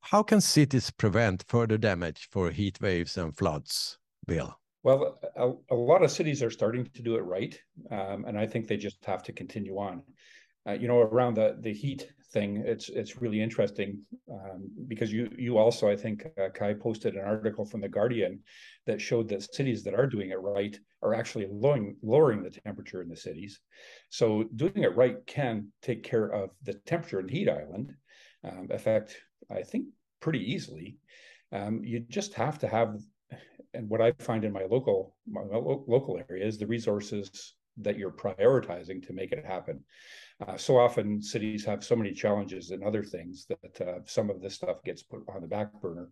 How 0.00 0.22
can 0.22 0.40
cities 0.40 0.90
prevent 0.90 1.44
further 1.48 1.76
damage 1.78 2.28
for 2.30 2.50
heat 2.50 2.80
waves 2.80 3.16
and 3.16 3.36
floods, 3.36 3.98
Bill? 4.26 4.57
Well, 4.82 5.18
a, 5.36 5.52
a, 5.70 5.74
lot 5.74 6.04
of 6.04 6.10
cities 6.10 6.42
are 6.42 6.50
starting 6.50 6.84
to 6.84 7.02
do 7.02 7.16
it 7.16 7.22
right, 7.22 7.58
um, 7.90 8.24
and 8.26 8.38
I 8.38 8.46
think 8.46 8.68
they 8.68 8.76
just 8.76 9.04
have 9.04 9.22
to 9.24 9.32
continue 9.32 9.76
on. 9.76 10.02
Uh, 10.68 10.72
you 10.72 10.86
know, 10.86 11.00
around 11.00 11.34
the 11.34 11.56
the 11.60 11.72
heat 11.72 12.08
thing, 12.32 12.62
it's 12.64 12.88
it's 12.88 13.20
really 13.20 13.40
interesting 13.40 14.00
um, 14.30 14.70
because 14.86 15.12
you 15.12 15.30
you 15.36 15.58
also 15.58 15.88
I 15.88 15.96
think 15.96 16.26
uh, 16.40 16.50
Kai 16.54 16.74
posted 16.74 17.16
an 17.16 17.24
article 17.24 17.64
from 17.64 17.80
the 17.80 17.88
Guardian 17.88 18.40
that 18.86 19.00
showed 19.00 19.28
that 19.28 19.54
cities 19.54 19.82
that 19.84 19.94
are 19.94 20.06
doing 20.06 20.30
it 20.30 20.40
right 20.40 20.78
are 21.02 21.14
actually 21.14 21.48
lowering 21.50 21.96
lowering 22.02 22.42
the 22.42 22.50
temperature 22.50 23.02
in 23.02 23.08
the 23.08 23.16
cities. 23.16 23.60
So 24.10 24.44
doing 24.54 24.82
it 24.84 24.96
right 24.96 25.16
can 25.26 25.72
take 25.82 26.04
care 26.04 26.26
of 26.26 26.50
the 26.62 26.74
temperature 26.74 27.18
and 27.18 27.30
heat 27.30 27.48
island 27.48 27.94
um, 28.44 28.68
effect. 28.70 29.16
I 29.50 29.62
think 29.62 29.86
pretty 30.20 30.52
easily. 30.52 30.98
Um, 31.50 31.82
you 31.82 32.00
just 32.00 32.34
have 32.34 32.58
to 32.58 32.68
have 32.68 33.00
and 33.74 33.88
what 33.88 34.00
I 34.00 34.12
find 34.18 34.44
in 34.44 34.52
my 34.52 34.64
local 34.64 35.14
my 35.26 35.42
lo- 35.42 35.84
local 35.86 36.20
area 36.28 36.46
is 36.46 36.58
the 36.58 36.66
resources 36.66 37.54
that 37.80 37.96
you're 37.96 38.10
prioritizing 38.10 39.06
to 39.06 39.12
make 39.12 39.32
it 39.32 39.44
happen. 39.44 39.84
Uh, 40.46 40.56
so 40.56 40.78
often 40.78 41.22
cities 41.22 41.64
have 41.64 41.84
so 41.84 41.96
many 41.96 42.12
challenges 42.12 42.70
and 42.70 42.82
other 42.82 43.04
things 43.04 43.46
that 43.46 43.88
uh, 43.88 43.98
some 44.04 44.30
of 44.30 44.40
this 44.40 44.54
stuff 44.54 44.82
gets 44.84 45.02
put 45.02 45.22
on 45.34 45.42
the 45.42 45.46
back 45.46 45.72
burner. 45.80 46.10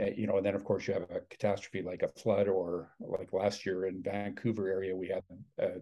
Uh, 0.00 0.10
you 0.16 0.26
know, 0.26 0.36
and 0.36 0.46
then 0.46 0.54
of 0.54 0.64
course 0.64 0.86
you 0.86 0.94
have 0.94 1.04
a 1.10 1.20
catastrophe 1.30 1.82
like 1.82 2.02
a 2.02 2.20
flood 2.20 2.48
or 2.48 2.90
like 3.00 3.32
last 3.32 3.64
year 3.64 3.86
in 3.86 4.02
Vancouver 4.02 4.68
area 4.68 4.94
we 4.94 5.08
had 5.08 5.22
uh, 5.62 5.78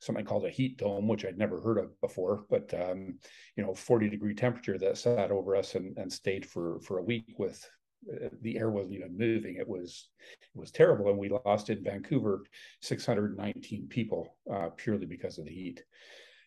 something 0.00 0.24
called 0.24 0.44
a 0.44 0.50
heat 0.50 0.78
dome, 0.78 1.08
which 1.08 1.24
I'd 1.24 1.38
never 1.38 1.60
heard 1.60 1.78
of 1.78 1.98
before, 2.00 2.44
but 2.50 2.72
um, 2.74 3.18
you 3.56 3.64
know, 3.64 3.74
40 3.74 4.08
degree 4.08 4.34
temperature 4.34 4.78
that 4.78 4.98
sat 4.98 5.30
over 5.30 5.56
us 5.56 5.74
and, 5.74 5.96
and 5.96 6.12
stayed 6.12 6.44
for 6.44 6.80
for 6.80 6.98
a 6.98 7.02
week 7.02 7.34
with 7.38 7.64
the 8.42 8.58
air 8.58 8.70
wasn't 8.70 8.94
even 8.94 9.16
moving. 9.16 9.56
It 9.56 9.68
was 9.68 10.08
it 10.30 10.58
was 10.58 10.70
terrible, 10.70 11.08
and 11.08 11.18
we 11.18 11.28
lost 11.28 11.70
in 11.70 11.82
Vancouver 11.82 12.44
619 12.80 13.88
people 13.88 14.36
uh, 14.52 14.70
purely 14.76 15.06
because 15.06 15.38
of 15.38 15.46
the 15.46 15.52
heat. 15.52 15.84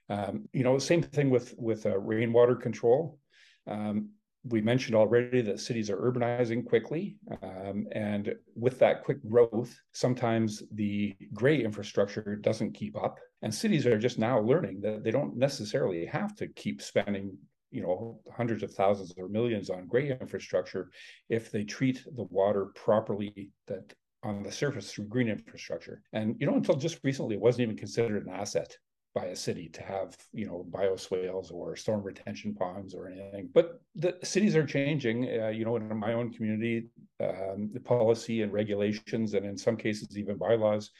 Um, 0.09 0.47
you 0.53 0.63
know, 0.63 0.75
the 0.75 0.81
same 0.81 1.01
thing 1.01 1.29
with 1.29 1.53
with 1.57 1.85
uh, 1.85 1.97
rainwater 1.97 2.55
control. 2.55 3.19
Um, 3.67 4.09
we 4.43 4.61
mentioned 4.61 4.95
already 4.95 5.41
that 5.41 5.59
cities 5.59 5.89
are 5.89 5.97
urbanizing 5.97 6.65
quickly, 6.65 7.17
um, 7.41 7.87
and 7.91 8.33
with 8.55 8.79
that 8.79 9.03
quick 9.03 9.17
growth, 9.27 9.77
sometimes 9.91 10.63
the 10.71 11.15
gray 11.33 11.61
infrastructure 11.61 12.35
doesn't 12.35 12.73
keep 12.73 12.95
up. 12.95 13.19
And 13.41 13.53
cities 13.53 13.85
are 13.85 13.97
just 13.97 14.17
now 14.17 14.39
learning 14.39 14.81
that 14.81 15.03
they 15.03 15.11
don't 15.11 15.35
necessarily 15.35 16.05
have 16.05 16.35
to 16.37 16.47
keep 16.47 16.81
spending 16.81 17.37
you 17.71 17.81
know 17.81 18.19
hundreds 18.35 18.63
of 18.63 18.73
thousands 18.73 19.13
or 19.17 19.27
millions 19.27 19.69
on 19.69 19.87
gray 19.87 20.09
infrastructure 20.09 20.89
if 21.29 21.51
they 21.51 21.63
treat 21.63 22.03
the 22.15 22.23
water 22.23 22.67
properly 22.75 23.49
that 23.67 23.93
on 24.23 24.43
the 24.43 24.51
surface 24.51 24.91
through 24.91 25.05
green 25.05 25.27
infrastructure. 25.27 26.01
And 26.13 26.35
you 26.39 26.47
know 26.47 26.55
until 26.55 26.75
just 26.75 26.99
recently 27.03 27.35
it 27.35 27.41
wasn't 27.41 27.63
even 27.63 27.77
considered 27.77 28.25
an 28.25 28.33
asset 28.33 28.75
by 29.17 29.25
a 29.27 29.35
city 29.35 29.67
to 29.69 29.81
have 29.81 30.15
you 30.33 30.45
know 30.45 30.65
bioswales 30.69 31.51
or 31.51 31.75
storm 31.75 32.01
retention 32.03 32.53
ponds 32.53 32.93
or 32.93 33.07
anything 33.07 33.49
but 33.53 33.81
the 33.95 34.11
cities 34.23 34.55
are 34.55 34.65
changing 34.65 35.17
uh, 35.41 35.47
you 35.57 35.65
know 35.65 35.75
in 35.75 35.97
my 35.97 36.13
own 36.13 36.31
community 36.31 36.87
um, 37.27 37.69
the 37.73 37.79
policy 37.79 38.41
and 38.43 38.51
regulations 38.61 39.33
and 39.33 39.45
in 39.45 39.57
some 39.57 39.77
cases 39.85 40.17
even 40.17 40.37
bylaws 40.37 40.91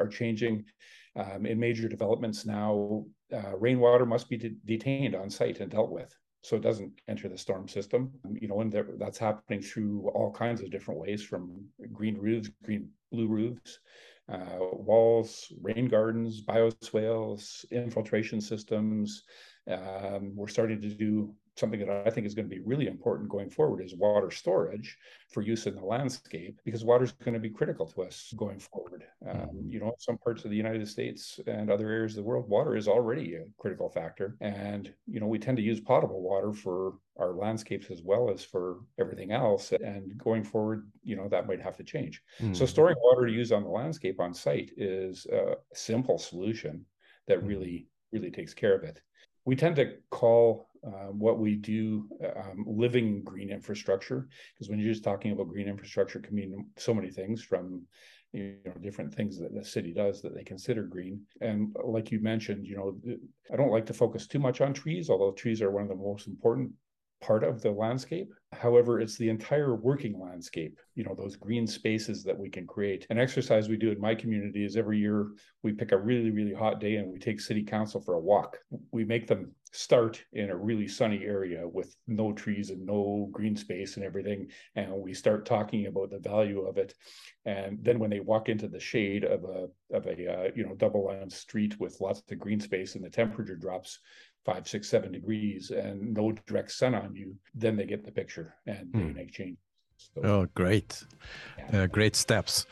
are 0.00 0.08
changing 0.08 0.64
um, 1.16 1.46
in 1.46 1.58
major 1.58 1.88
developments 1.88 2.44
now, 2.44 3.04
uh, 3.32 3.56
rainwater 3.56 4.04
must 4.04 4.28
be 4.28 4.36
de- 4.36 4.56
detained 4.66 5.14
on 5.14 5.30
site 5.30 5.60
and 5.60 5.70
dealt 5.70 5.90
with 5.90 6.14
so 6.42 6.54
it 6.54 6.62
doesn't 6.62 6.92
enter 7.08 7.28
the 7.28 7.38
storm 7.38 7.66
system. 7.66 8.12
You 8.40 8.46
know, 8.48 8.60
and 8.60 8.72
that's 8.98 9.18
happening 9.18 9.60
through 9.60 10.08
all 10.14 10.30
kinds 10.30 10.60
of 10.60 10.70
different 10.70 11.00
ways, 11.00 11.22
from 11.22 11.64
green 11.92 12.16
roofs, 12.18 12.50
green 12.62 12.90
blue 13.10 13.26
roofs, 13.26 13.80
uh, 14.28 14.58
walls, 14.60 15.52
rain 15.62 15.88
gardens, 15.88 16.42
bioswales, 16.42 17.64
infiltration 17.70 18.40
systems. 18.40 19.22
Um, 19.70 20.34
we're 20.34 20.48
starting 20.48 20.80
to 20.80 20.88
do 20.88 21.34
something 21.56 21.80
that 21.80 22.06
I 22.06 22.10
think 22.10 22.26
is 22.26 22.34
going 22.34 22.48
to 22.48 22.54
be 22.54 22.60
really 22.60 22.86
important 22.86 23.28
going 23.28 23.50
forward 23.50 23.82
is 23.82 23.94
water 23.94 24.30
storage 24.30 24.98
for 25.30 25.40
use 25.40 25.66
in 25.66 25.74
the 25.74 25.84
landscape 25.84 26.60
because 26.64 26.84
water 26.84 27.04
is 27.04 27.12
going 27.12 27.34
to 27.34 27.40
be 27.40 27.48
critical 27.48 27.86
to 27.86 28.02
us 28.02 28.32
going 28.36 28.58
forward. 28.58 29.04
Um, 29.26 29.36
mm-hmm. 29.36 29.70
you 29.70 29.80
know, 29.80 29.94
some 29.98 30.18
parts 30.18 30.44
of 30.44 30.50
the 30.50 30.56
United 30.56 30.86
States 30.86 31.40
and 31.46 31.70
other 31.70 31.90
areas 31.90 32.12
of 32.12 32.16
the 32.16 32.28
world, 32.28 32.48
water 32.48 32.76
is 32.76 32.88
already 32.88 33.34
a 33.36 33.44
critical 33.58 33.88
factor. 33.88 34.36
And, 34.40 34.92
you 35.06 35.18
know, 35.18 35.26
we 35.26 35.38
tend 35.38 35.56
to 35.56 35.62
use 35.62 35.80
potable 35.80 36.22
water 36.22 36.52
for 36.52 36.94
our 37.18 37.32
landscapes 37.32 37.90
as 37.90 38.02
well 38.02 38.30
as 38.30 38.44
for 38.44 38.80
everything 39.00 39.32
else. 39.32 39.72
And 39.72 40.16
going 40.18 40.44
forward, 40.44 40.90
you 41.02 41.16
know, 41.16 41.28
that 41.28 41.46
might 41.46 41.62
have 41.62 41.76
to 41.78 41.84
change. 41.84 42.22
Mm-hmm. 42.40 42.52
So 42.52 42.66
storing 42.66 42.96
water 43.02 43.26
to 43.26 43.32
use 43.32 43.50
on 43.50 43.62
the 43.62 43.70
landscape 43.70 44.20
on 44.20 44.34
site 44.34 44.72
is 44.76 45.26
a 45.32 45.54
simple 45.74 46.18
solution 46.18 46.84
that 47.28 47.38
mm-hmm. 47.38 47.48
really, 47.48 47.88
really 48.12 48.30
takes 48.30 48.52
care 48.52 48.74
of 48.74 48.84
it 48.84 49.00
we 49.46 49.56
tend 49.56 49.76
to 49.76 49.94
call 50.10 50.68
uh, 50.86 51.10
what 51.10 51.38
we 51.38 51.56
do 51.56 52.08
um, 52.36 52.64
living 52.66 53.22
green 53.24 53.50
infrastructure 53.50 54.28
because 54.54 54.70
when 54.70 54.78
you're 54.78 54.92
just 54.92 55.04
talking 55.04 55.32
about 55.32 55.48
green 55.48 55.68
infrastructure 55.68 56.20
can 56.20 56.34
mean 56.34 56.66
so 56.76 56.94
many 56.94 57.10
things 57.10 57.42
from 57.42 57.82
you 58.32 58.54
know 58.64 58.72
different 58.82 59.12
things 59.14 59.38
that 59.38 59.54
the 59.54 59.64
city 59.64 59.92
does 59.92 60.20
that 60.20 60.34
they 60.34 60.44
consider 60.44 60.82
green. 60.82 61.20
And 61.40 61.74
like 61.84 62.10
you 62.10 62.20
mentioned 62.20 62.66
you 62.66 62.76
know 62.76 62.96
i 63.52 63.56
don't 63.56 63.70
like 63.70 63.86
to 63.86 63.94
focus 63.94 64.26
too 64.26 64.38
much 64.38 64.60
on 64.60 64.72
trees 64.72 65.10
although 65.10 65.32
trees 65.32 65.62
are 65.62 65.70
one 65.70 65.82
of 65.84 65.88
the 65.88 65.94
most 65.94 66.26
important 66.26 66.72
part 67.26 67.42
of 67.42 67.60
the 67.60 67.70
landscape. 67.70 68.32
However, 68.52 69.00
it's 69.00 69.18
the 69.18 69.28
entire 69.28 69.74
working 69.74 70.18
landscape, 70.20 70.78
you 70.94 71.02
know, 71.02 71.14
those 71.14 71.34
green 71.34 71.66
spaces 71.66 72.22
that 72.22 72.38
we 72.38 72.48
can 72.48 72.66
create. 72.66 73.06
An 73.10 73.18
exercise 73.18 73.68
we 73.68 73.76
do 73.76 73.90
in 73.90 74.00
my 74.00 74.14
community 74.14 74.64
is 74.64 74.76
every 74.76 74.98
year 74.98 75.32
we 75.64 75.72
pick 75.72 75.90
a 75.90 75.98
really, 75.98 76.30
really 76.30 76.54
hot 76.54 76.80
day 76.80 76.96
and 76.96 77.12
we 77.12 77.18
take 77.18 77.40
city 77.40 77.64
council 77.64 78.00
for 78.00 78.14
a 78.14 78.20
walk. 78.20 78.58
We 78.92 79.04
make 79.04 79.26
them 79.26 79.52
start 79.72 80.22
in 80.32 80.50
a 80.50 80.56
really 80.56 80.86
sunny 80.86 81.24
area 81.24 81.66
with 81.68 81.94
no 82.06 82.32
trees 82.32 82.70
and 82.70 82.86
no 82.86 83.28
green 83.32 83.56
space 83.56 83.96
and 83.96 84.04
everything. 84.04 84.46
And 84.76 84.92
we 84.92 85.12
start 85.12 85.44
talking 85.44 85.86
about 85.86 86.10
the 86.10 86.20
value 86.20 86.62
of 86.62 86.78
it. 86.78 86.94
And 87.44 87.78
then 87.82 87.98
when 87.98 88.10
they 88.10 88.20
walk 88.20 88.48
into 88.48 88.68
the 88.68 88.80
shade 88.80 89.24
of 89.24 89.44
a, 89.44 89.66
of 89.94 90.06
a, 90.06 90.32
uh, 90.32 90.48
you 90.54 90.64
know, 90.64 90.74
double 90.76 91.06
line 91.06 91.28
street 91.28 91.78
with 91.80 92.00
lots 92.00 92.22
of 92.30 92.38
green 92.38 92.60
space 92.60 92.94
and 92.94 93.04
the 93.04 93.10
temperature 93.10 93.56
drops, 93.56 93.98
five, 94.46 94.68
six, 94.68 94.88
seven 94.88 95.10
degrees 95.10 95.72
and 95.72 96.14
no 96.14 96.32
direct 96.46 96.70
sun 96.70 96.94
on 96.94 97.14
you, 97.16 97.34
then 97.54 97.76
they 97.76 97.84
get 97.84 98.04
the 98.04 98.12
picture 98.12 98.54
and 98.66 98.92
they 98.92 99.00
hmm. 99.00 99.12
make 99.12 99.32
changes. 99.32 99.58
So, 99.96 100.22
oh, 100.22 100.46
great. 100.54 101.02
Yeah. 101.58 101.82
Uh, 101.82 101.86
great 101.88 102.14
steps. 102.14 102.64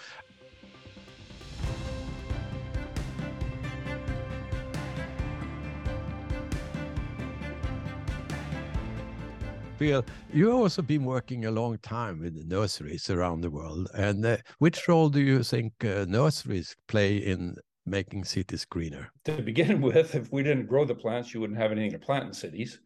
Bill, 9.77 10.05
you've 10.33 10.55
also 10.55 10.83
been 10.83 11.05
working 11.05 11.47
a 11.47 11.51
long 11.51 11.79
time 11.79 12.21
with 12.21 12.37
nurseries 12.47 13.11
around 13.11 13.41
the 13.41 13.51
world. 13.51 13.89
And 13.95 14.25
uh, 14.25 14.37
which 14.59 14.87
role 14.87 15.09
do 15.09 15.21
you 15.21 15.43
think 15.43 15.73
uh, 15.85 16.05
nurseries 16.09 16.77
play 16.87 17.17
in 17.17 17.57
making 17.87 18.25
cities 18.25 18.65
greener? 18.65 19.11
To 19.25 19.43
begin 19.43 19.81
with, 19.89 20.15
if 20.15 20.33
we 20.33 20.43
didn't 20.43 20.67
grow 20.67 20.85
the 20.85 20.95
plants, 20.95 21.35
you 21.35 21.41
wouldn't 21.41 21.59
have 21.59 21.73
anything 21.73 21.93
to 21.93 21.99
plant 21.99 22.27
in 22.27 22.33
cities. 22.33 22.81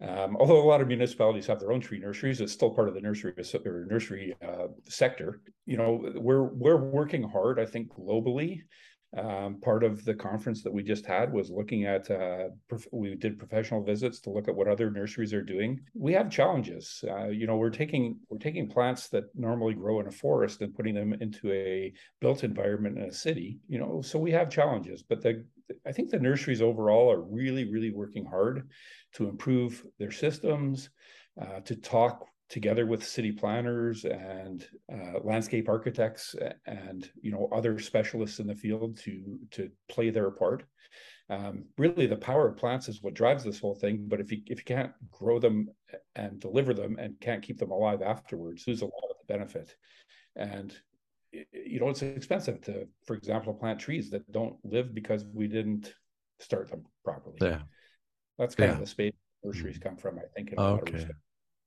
Um, 0.00 0.36
although 0.36 0.62
a 0.62 0.68
lot 0.68 0.80
of 0.80 0.86
municipalities 0.86 1.46
have 1.48 1.58
their 1.58 1.72
own 1.72 1.80
tree 1.80 1.98
nurseries, 1.98 2.40
it's 2.40 2.52
still 2.52 2.70
part 2.70 2.88
of 2.88 2.94
the 2.94 3.00
nursery 3.00 3.34
or 3.64 3.86
nursery 3.86 4.36
uh, 4.46 4.68
sector. 4.88 5.40
You 5.66 5.76
know, 5.76 6.12
we're 6.14 6.44
we're 6.44 6.76
working 6.76 7.28
hard, 7.28 7.58
I 7.58 7.66
think, 7.66 7.88
globally 7.92 8.60
um, 9.16 9.58
part 9.60 9.84
of 9.84 10.04
the 10.04 10.14
conference 10.14 10.62
that 10.62 10.72
we 10.72 10.82
just 10.82 11.06
had 11.06 11.32
was 11.32 11.50
looking 11.50 11.86
at, 11.86 12.10
uh, 12.10 12.48
prof- 12.68 12.86
we 12.92 13.14
did 13.14 13.38
professional 13.38 13.82
visits 13.82 14.20
to 14.20 14.30
look 14.30 14.48
at 14.48 14.54
what 14.54 14.68
other 14.68 14.90
nurseries 14.90 15.32
are 15.32 15.42
doing. 15.42 15.80
We 15.94 16.12
have 16.12 16.30
challenges. 16.30 17.02
Uh, 17.08 17.28
you 17.28 17.46
know, 17.46 17.56
we're 17.56 17.70
taking 17.70 18.18
we're 18.28 18.38
taking 18.38 18.68
plants 18.68 19.08
that 19.08 19.24
normally 19.34 19.74
grow 19.74 20.00
in 20.00 20.08
a 20.08 20.12
forest 20.12 20.60
and 20.60 20.74
putting 20.74 20.94
them 20.94 21.14
into 21.14 21.50
a 21.50 21.92
built 22.20 22.44
environment 22.44 22.98
in 22.98 23.04
a 23.04 23.12
city. 23.12 23.60
You 23.66 23.78
know, 23.78 24.02
so 24.02 24.18
we 24.18 24.30
have 24.32 24.50
challenges. 24.50 25.02
But 25.02 25.22
the 25.22 25.44
I 25.86 25.92
think 25.92 26.10
the 26.10 26.18
nurseries 26.18 26.60
overall 26.60 27.10
are 27.10 27.22
really 27.22 27.64
really 27.64 27.90
working 27.90 28.26
hard 28.26 28.68
to 29.14 29.28
improve 29.28 29.86
their 29.98 30.10
systems, 30.10 30.90
uh, 31.40 31.60
to 31.60 31.76
talk 31.76 32.26
together 32.48 32.86
with 32.86 33.06
city 33.06 33.32
planners 33.32 34.04
and 34.04 34.66
uh, 34.92 35.18
landscape 35.22 35.68
architects 35.68 36.34
and 36.66 37.10
you 37.20 37.30
know 37.30 37.48
other 37.52 37.78
specialists 37.78 38.38
in 38.38 38.46
the 38.46 38.54
field 38.54 38.98
to 38.98 39.38
to 39.50 39.70
play 39.88 40.10
their 40.10 40.30
part. 40.30 40.64
Um, 41.30 41.66
really, 41.76 42.06
the 42.06 42.16
power 42.16 42.48
of 42.48 42.56
plants 42.56 42.88
is 42.88 43.02
what 43.02 43.12
drives 43.12 43.44
this 43.44 43.60
whole 43.60 43.74
thing. 43.74 44.06
But 44.08 44.20
if 44.20 44.32
you 44.32 44.38
if 44.46 44.58
you 44.58 44.64
can't 44.64 44.92
grow 45.10 45.38
them 45.38 45.68
and 46.16 46.40
deliver 46.40 46.72
them 46.72 46.96
and 46.98 47.20
can't 47.20 47.42
keep 47.42 47.58
them 47.58 47.70
alive 47.70 48.00
afterwards, 48.00 48.66
lose 48.66 48.80
a 48.80 48.86
lot 48.86 49.10
of 49.10 49.16
the 49.18 49.32
benefit. 49.32 49.76
And 50.36 50.74
you 51.32 51.78
know 51.78 51.90
it's 51.90 52.02
expensive 52.02 52.62
to, 52.62 52.88
for 53.04 53.14
example, 53.14 53.52
plant 53.52 53.78
trees 53.78 54.08
that 54.10 54.30
don't 54.32 54.56
live 54.64 54.94
because 54.94 55.26
we 55.34 55.48
didn't 55.48 55.92
start 56.38 56.70
them 56.70 56.84
properly. 57.04 57.36
Yeah, 57.42 57.60
that's 58.38 58.54
kind 58.54 58.68
yeah. 58.68 58.74
of 58.74 58.80
the 58.80 58.86
space 58.86 59.12
nurseries 59.44 59.78
mm. 59.78 59.82
come 59.82 59.96
from. 59.98 60.18
I 60.18 60.22
think. 60.34 60.52
In 60.52 60.58
okay. 60.58 61.06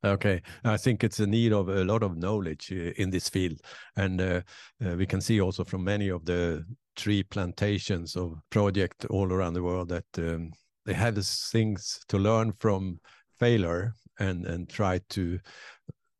Okay, 0.03 0.41
I 0.63 0.77
think 0.77 1.03
it's 1.03 1.20
a 1.20 1.27
need 1.27 1.53
of 1.53 1.70
a 1.70 1.84
lot 1.86 2.01
of 2.01 2.17
knowledge 2.17 2.72
uh, 2.72 2.91
in 2.98 3.12
this 3.12 3.29
field, 3.29 3.62
and 3.96 4.20
uh, 4.20 4.41
uh, 4.84 4.96
we 4.96 5.05
can 5.05 5.22
see 5.22 5.39
also 5.39 5.63
from 5.63 5.84
many 5.84 6.10
of 6.10 6.25
the 6.25 6.65
tree 6.96 7.22
plantations 7.22 8.15
of 8.15 8.34
project 8.50 9.05
all 9.05 9.31
around 9.31 9.53
the 9.53 9.62
world 9.62 9.89
that 9.89 10.05
um, 10.17 10.51
they 10.86 10.93
have 10.93 11.24
things 11.24 12.03
to 12.08 12.17
learn 12.17 12.51
from 12.60 13.00
failure 13.39 13.93
and 14.20 14.46
and 14.46 14.70
try 14.70 15.00
to 15.10 15.39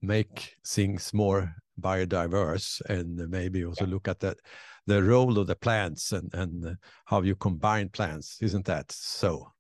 make 0.02 0.56
things 0.66 1.14
more 1.14 1.54
biodiverse 1.80 2.82
and 2.90 3.16
maybe 3.30 3.66
also 3.66 3.86
yeah. 3.86 3.92
look 3.92 4.08
at 4.08 4.20
that 4.20 4.38
the 4.88 5.02
role 5.02 5.40
of 5.40 5.48
the 5.48 5.56
plants 5.56 6.12
and 6.12 6.34
and 6.34 6.78
how 7.06 7.22
you 7.22 7.36
combine 7.36 7.90
plants 7.90 8.38
isn't 8.42 8.66
that 8.66 8.92
so 8.92 9.52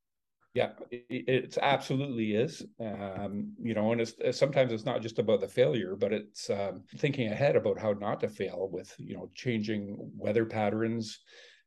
yeah, 0.54 0.72
it, 0.90 1.06
it 1.10 1.58
absolutely 1.62 2.36
is. 2.36 2.66
Um, 2.80 3.54
you 3.62 3.74
know, 3.74 3.92
and 3.92 4.02
it's, 4.02 4.38
sometimes 4.38 4.74
it's 4.74 4.86
not 4.86 5.02
just 5.02 5.20
about 5.20 5.40
the 5.40 5.48
failure, 5.48 5.96
but 5.96 6.12
it's 6.12 6.50
um, 6.50 6.84
thinking 6.98 7.32
ahead 7.32 7.56
about 7.56 7.80
how 7.80 7.94
not 7.94 8.20
to 8.22 8.28
fail 8.28 8.70
with 8.72 8.94
you 8.98 9.16
know 9.16 9.30
changing 9.34 9.96
weather 10.18 10.46
patterns. 10.46 11.20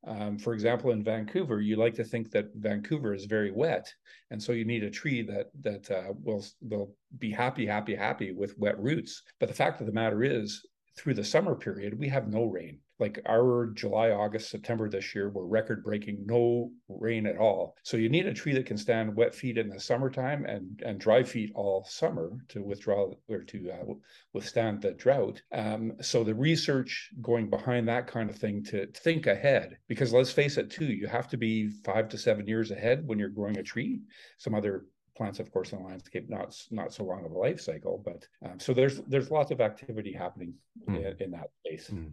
Um, 0.07 0.39
for 0.39 0.53
example, 0.53 0.91
in 0.91 1.03
Vancouver, 1.03 1.63
you 1.63 1.77
like 1.77 1.95
to 1.95 2.05
think 2.05 2.31
that 2.33 2.51
Vancouver 2.57 3.15
is 3.15 3.25
very 3.25 3.51
wet, 3.51 3.91
and 4.31 4.43
so 4.43 4.53
you 4.53 4.67
need 4.67 4.85
a 4.85 4.91
tree 4.91 5.23
that 5.23 5.47
that 5.63 5.91
uh, 5.91 6.13
will 6.23 6.45
will 6.61 6.95
be 7.19 7.31
happy, 7.31 7.65
happy, 7.65 7.95
happy 7.95 8.33
with 8.33 8.59
wet 8.59 8.79
roots. 8.79 9.23
But 9.41 9.49
the 9.49 9.55
fact 9.55 9.81
of 9.81 9.87
the 9.87 9.93
matter 9.93 10.23
is, 10.23 10.63
through 10.97 11.15
the 11.15 11.25
summer 11.25 11.55
period, 11.55 11.99
we 11.99 12.09
have 12.09 12.29
no 12.29 12.45
rain 12.45 12.81
like 13.01 13.21
our 13.27 13.67
July, 13.75 14.11
August, 14.11 14.51
September 14.51 14.89
this 14.89 15.15
year 15.15 15.29
were 15.29 15.47
record 15.47 15.83
breaking, 15.83 16.25
no 16.27 16.71
rain 16.89 17.27
at 17.27 17.37
all. 17.37 17.77
So 17.83 17.97
you 17.97 18.09
need 18.09 18.27
a 18.27 18.35
tree 18.35 18.55
that 18.55 18.67
can 18.67 18.79
stand 18.79 19.17
wet 19.17 19.35
feet 19.35 19.59
in 19.59 19.69
the 19.69 19.81
summertime 19.81 20.45
and 20.45 20.81
and 20.85 21.01
dry 21.01 21.23
feet 21.23 21.51
all 21.55 21.85
summer 21.85 22.31
to 22.49 22.63
withdraw 22.63 23.13
or 23.29 23.43
to 23.43 23.71
uh, 23.71 23.95
withstand 24.33 24.83
the 24.83 24.93
drought. 24.93 25.43
Um, 25.53 25.93
so 26.01 26.23
the 26.23 26.35
research 26.35 27.11
going 27.21 27.51
behind 27.51 27.89
that 27.89 28.07
kind 28.07 28.31
of 28.31 28.37
thing 28.37 28.63
to 28.65 28.87
think 28.93 29.27
ahead, 29.27 29.79
because 29.89 30.13
let's 30.13 30.31
face 30.33 30.57
it, 30.57 30.71
too, 30.71 30.87
you 30.87 31.07
have 31.09 31.29
to 31.29 31.37
be 31.37 31.71
five 31.85 32.09
to 32.11 32.19
seven 32.19 32.47
years 32.47 32.71
ahead 32.71 33.07
when 33.07 33.19
you're 33.19 33.29
growing 33.29 33.59
a 33.59 33.63
tree. 33.63 34.03
Some 34.39 34.55
other 34.55 34.87
plants, 35.17 35.41
of 35.41 35.51
course, 35.53 35.73
in 35.73 35.79
the 35.79 35.85
landscape, 35.85 36.29
not 36.29 36.57
not 36.71 36.93
so 36.93 37.05
long 37.05 37.25
of 37.25 37.33
a 37.33 37.39
life 37.39 37.61
cycle. 37.61 38.03
But 38.05 38.27
um, 38.45 38.59
so 38.59 38.73
there's 38.73 39.01
there's 39.03 39.31
lots 39.31 39.51
of 39.51 39.61
activity 39.61 40.13
happening 40.13 40.55
mm. 40.89 40.97
in, 40.97 41.23
in, 41.23 41.31
that 41.33 41.51
space. 41.61 41.91
Mm. 41.91 42.13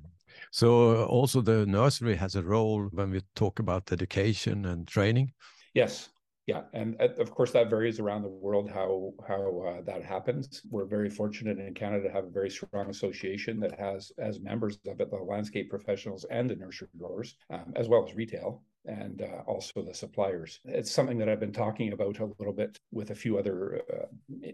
So 0.52 1.06
also 1.06 1.42
the 1.42 1.66
nursery 1.66 2.16
has 2.16 2.36
a 2.36 2.44
role 2.44 2.84
when 2.92 3.12
we 3.12 3.22
talk 3.36 3.60
about 3.60 3.92
education 3.92 4.66
and 4.66 4.88
training. 4.88 5.34
Yes, 5.74 6.10
yeah, 6.48 6.64
and 6.74 7.00
uh, 7.00 7.10
of 7.20 7.32
course 7.32 7.52
that 7.52 7.70
varies 7.70 8.00
around 8.00 8.24
the 8.24 8.30
world 8.30 8.70
how 8.70 9.14
how 9.28 9.62
uh, 9.62 9.82
that 9.84 10.04
happens. 10.04 10.62
We're 10.70 10.86
very 10.86 11.10
fortunate 11.10 11.60
in 11.60 11.74
Canada 11.74 12.08
to 12.08 12.14
have 12.14 12.26
a 12.26 12.30
very 12.30 12.50
strong 12.50 12.90
association 12.90 13.60
that 13.60 13.78
has 13.80 14.12
as 14.18 14.40
members 14.40 14.80
of 14.88 15.00
it 15.00 15.12
the 15.12 15.18
landscape 15.18 15.70
professionals 15.70 16.26
and 16.30 16.50
the 16.50 16.56
nursery 16.56 16.90
growers, 16.98 17.36
um, 17.52 17.74
as 17.76 17.88
well 17.88 18.06
as 18.08 18.16
retail 18.16 18.64
and 18.86 19.22
uh, 19.22 19.42
also 19.48 19.84
the 19.84 19.94
suppliers. 19.94 20.60
It's 20.66 20.92
something 20.92 21.18
that 21.20 21.30
I've 21.30 21.40
been 21.40 21.54
talking 21.54 21.94
about 21.94 22.20
a 22.20 22.30
little 22.40 22.54
bit 22.54 22.80
with 22.92 23.12
a 23.12 23.16
few 23.16 23.38
other 23.38 23.82
uh, 23.94 24.06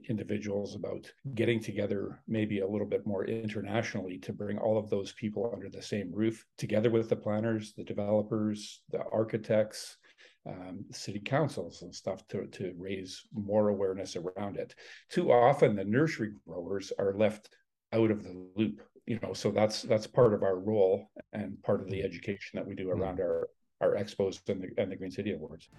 individuals 0.09 0.75
about 0.75 1.11
getting 1.35 1.61
together 1.61 2.21
maybe 2.27 2.59
a 2.59 2.67
little 2.67 2.87
bit 2.87 3.05
more 3.05 3.25
internationally 3.25 4.17
to 4.19 4.33
bring 4.33 4.57
all 4.57 4.77
of 4.77 4.89
those 4.89 5.13
people 5.13 5.51
under 5.53 5.69
the 5.69 5.81
same 5.81 6.11
roof, 6.11 6.45
together 6.57 6.89
with 6.89 7.09
the 7.09 7.15
planners, 7.15 7.73
the 7.73 7.83
developers, 7.83 8.81
the 8.91 9.03
architects. 9.11 9.97
Um, 10.45 10.85
city 10.91 11.19
councils 11.19 11.81
and 11.81 11.93
stuff 11.93 12.25
to, 12.29 12.47
to 12.47 12.73
raise 12.77 13.21
more 13.33 13.67
awareness 13.67 14.15
around 14.15 14.55
it. 14.55 14.75
Too 15.09 15.29
often, 15.29 15.75
the 15.75 15.83
nursery 15.83 16.31
growers 16.47 16.93
are 16.97 17.13
left 17.13 17.49
out 17.91 18.11
of 18.11 18.23
the 18.23 18.47
loop 18.55 18.81
you 19.07 19.17
know 19.23 19.33
so 19.33 19.49
that's 19.49 19.81
that's 19.83 20.05
part 20.05 20.33
of 20.33 20.43
our 20.43 20.59
role 20.59 21.09
and 21.33 21.61
part 21.63 21.81
of 21.81 21.89
the 21.89 22.03
education 22.03 22.51
that 22.53 22.67
we 22.67 22.75
do 22.75 22.87
mm-hmm. 22.87 23.01
around 23.01 23.19
our 23.19 23.49
our 23.81 23.95
expos 23.95 24.39
and 24.49 24.61
the, 24.61 24.69
and 24.81 24.91
the 24.91 24.95
Green 24.95 25.11
City 25.11 25.33
Awards. 25.33 25.69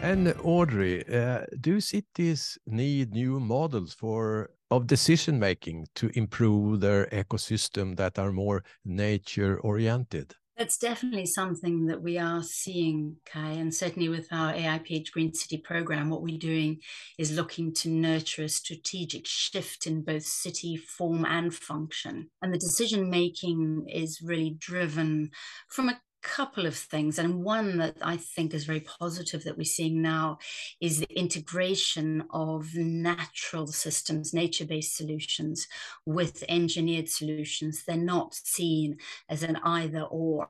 And 0.00 0.32
Audrey, 0.42 1.04
uh, 1.08 1.44
do 1.60 1.80
cities 1.80 2.56
need 2.66 3.12
new 3.12 3.40
models 3.40 3.92
for 3.94 4.50
of 4.70 4.86
decision 4.86 5.38
making 5.40 5.86
to 5.96 6.10
improve 6.14 6.80
their 6.80 7.06
ecosystem 7.06 7.96
that 7.96 8.18
are 8.18 8.32
more 8.32 8.62
nature 8.84 9.58
oriented? 9.58 10.34
That's 10.58 10.76
definitely 10.76 11.26
something 11.26 11.86
that 11.86 12.02
we 12.02 12.18
are 12.18 12.42
seeing, 12.42 13.14
Kai, 13.24 13.50
and 13.50 13.72
certainly 13.72 14.08
with 14.08 14.26
our 14.32 14.52
AIPH 14.52 15.12
Green 15.12 15.32
City 15.32 15.56
program, 15.56 16.10
what 16.10 16.20
we're 16.20 16.36
doing 16.36 16.80
is 17.16 17.30
looking 17.30 17.72
to 17.74 17.88
nurture 17.88 18.42
a 18.42 18.48
strategic 18.48 19.24
shift 19.24 19.86
in 19.86 20.02
both 20.02 20.24
city 20.24 20.76
form 20.76 21.24
and 21.24 21.54
function. 21.54 22.30
And 22.42 22.52
the 22.52 22.58
decision 22.58 23.08
making 23.08 23.86
is 23.88 24.20
really 24.20 24.56
driven 24.58 25.30
from 25.68 25.90
a 25.90 26.00
couple 26.22 26.66
of 26.66 26.76
things 26.76 27.18
and 27.18 27.42
one 27.42 27.78
that 27.78 27.96
i 28.02 28.16
think 28.16 28.52
is 28.52 28.64
very 28.64 28.80
positive 28.80 29.44
that 29.44 29.56
we're 29.56 29.64
seeing 29.64 30.02
now 30.02 30.38
is 30.80 30.98
the 30.98 31.18
integration 31.18 32.24
of 32.30 32.74
natural 32.74 33.66
systems 33.66 34.34
nature-based 34.34 34.96
solutions 34.96 35.68
with 36.06 36.44
engineered 36.48 37.08
solutions. 37.08 37.84
They're 37.84 37.96
not 37.96 38.34
seen 38.34 38.98
as 39.28 39.42
an 39.42 39.56
either 39.64 40.02
or. 40.02 40.48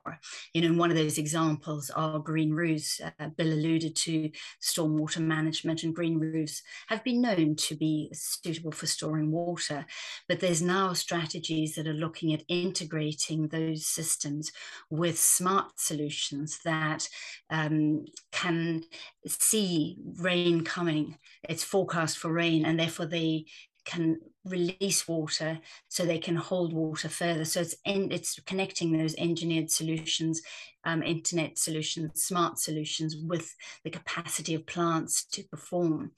You 0.53 0.61
know 0.61 0.77
one 0.77 0.91
of 0.91 0.97
those 0.97 1.17
examples 1.17 1.89
are 1.89 2.19
green 2.19 2.51
roofs 2.51 3.01
uh, 3.01 3.27
bill 3.37 3.53
alluded 3.53 3.95
to 3.95 4.29
stormwater 4.61 5.21
management 5.21 5.83
and 5.83 5.95
green 5.95 6.19
roofs 6.19 6.61
have 6.87 7.03
been 7.03 7.21
known 7.21 7.55
to 7.55 7.75
be 7.75 8.09
suitable 8.13 8.71
for 8.71 8.87
storing 8.87 9.31
water 9.31 9.85
but 10.27 10.39
there's 10.39 10.61
now 10.61 10.93
strategies 10.93 11.75
that 11.75 11.87
are 11.87 11.93
looking 11.93 12.33
at 12.33 12.43
integrating 12.47 13.47
those 13.47 13.85
systems 13.85 14.51
with 14.89 15.17
smart 15.17 15.68
solutions 15.75 16.59
that 16.65 17.07
um, 17.49 18.05
can 18.31 18.83
see 19.27 19.97
rain 20.17 20.63
coming. 20.63 21.17
It's 21.43 21.63
forecast 21.63 22.17
for 22.17 22.31
rain, 22.31 22.65
and 22.65 22.79
therefore 22.79 23.05
they 23.05 23.45
can 23.89 24.19
release 24.45 25.07
water 25.07 25.59
so 25.87 26.05
they 26.05 26.19
can 26.19 26.35
hold 26.35 26.73
water 26.73 27.09
further. 27.09 27.43
So 27.43 27.61
it's 27.61 27.75
in, 27.85 28.11
it's 28.11 28.39
connecting 28.41 28.91
those 28.91 29.15
engineered 29.15 29.71
solutions, 29.71 30.41
um, 30.83 31.01
internet 31.01 31.57
solutions, 31.57 32.23
smart 32.23 32.59
solutions 32.59 33.15
with 33.17 33.55
the 33.83 33.89
capacity 33.89 34.53
of 34.53 34.67
plants 34.67 35.25
to 35.31 35.43
perform. 35.43 36.11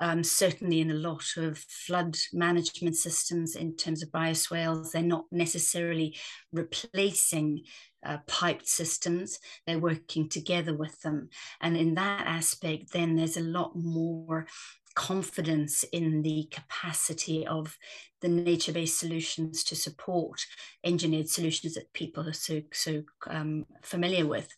Um, 0.00 0.24
certainly 0.24 0.80
in 0.80 0.90
a 0.90 0.94
lot 0.94 1.24
of 1.36 1.58
flood 1.58 2.16
management 2.32 2.96
systems 2.96 3.54
in 3.54 3.76
terms 3.76 4.02
of 4.02 4.10
bioswales, 4.10 4.90
they're 4.90 5.02
not 5.02 5.26
necessarily 5.30 6.16
replacing 6.52 7.62
uh, 8.04 8.18
piped 8.26 8.68
systems. 8.68 9.38
They're 9.66 9.78
working 9.78 10.28
together 10.28 10.74
with 10.76 11.00
them. 11.02 11.28
And 11.60 11.76
in 11.76 11.94
that 11.94 12.26
aspect, 12.26 12.92
then 12.92 13.16
there's 13.16 13.36
a 13.36 13.40
lot 13.40 13.72
more 13.76 14.46
confidence 14.94 15.84
in 15.92 16.22
the 16.22 16.48
capacity 16.50 17.46
of 17.46 17.76
the 18.20 18.28
nature-based 18.28 18.98
solutions 18.98 19.62
to 19.64 19.76
support 19.76 20.40
engineered 20.82 21.28
solutions 21.28 21.74
that 21.74 21.92
people 21.92 22.26
are 22.26 22.32
so 22.32 22.62
so 22.72 23.02
um, 23.28 23.66
familiar 23.82 24.26
with. 24.26 24.48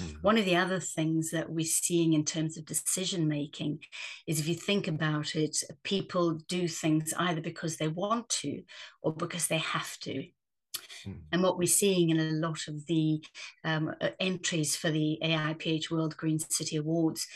Mm-hmm. 0.00 0.16
One 0.22 0.38
of 0.38 0.46
the 0.46 0.56
other 0.56 0.80
things 0.80 1.30
that 1.32 1.50
we're 1.50 1.66
seeing 1.66 2.14
in 2.14 2.24
terms 2.24 2.56
of 2.56 2.64
decision 2.64 3.28
making 3.28 3.80
is 4.26 4.40
if 4.40 4.48
you 4.48 4.54
think 4.54 4.88
about 4.88 5.36
it, 5.36 5.62
people 5.82 6.38
do 6.48 6.66
things 6.66 7.12
either 7.18 7.42
because 7.42 7.76
they 7.76 7.88
want 7.88 8.28
to 8.40 8.62
or 9.02 9.12
because 9.12 9.48
they 9.48 9.58
have 9.58 9.98
to. 10.00 10.26
Mm. 11.06 11.20
And 11.32 11.42
what 11.42 11.58
we're 11.58 11.66
seeing 11.66 12.10
in 12.10 12.20
a 12.20 12.30
lot 12.46 12.68
of 12.68 12.86
the 12.86 13.22
um, 13.64 13.94
uh, 14.00 14.10
entries 14.18 14.76
for 14.76 14.90
the 14.90 15.18
AIPH 15.22 15.90
World 15.90 16.16
Green 16.16 16.38
City 16.38 16.76
Awards, 16.76 17.26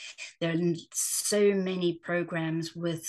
there 0.41 0.53
are 0.53 0.75
so 0.93 1.53
many 1.53 1.95
programs 1.95 2.75
with 2.75 3.07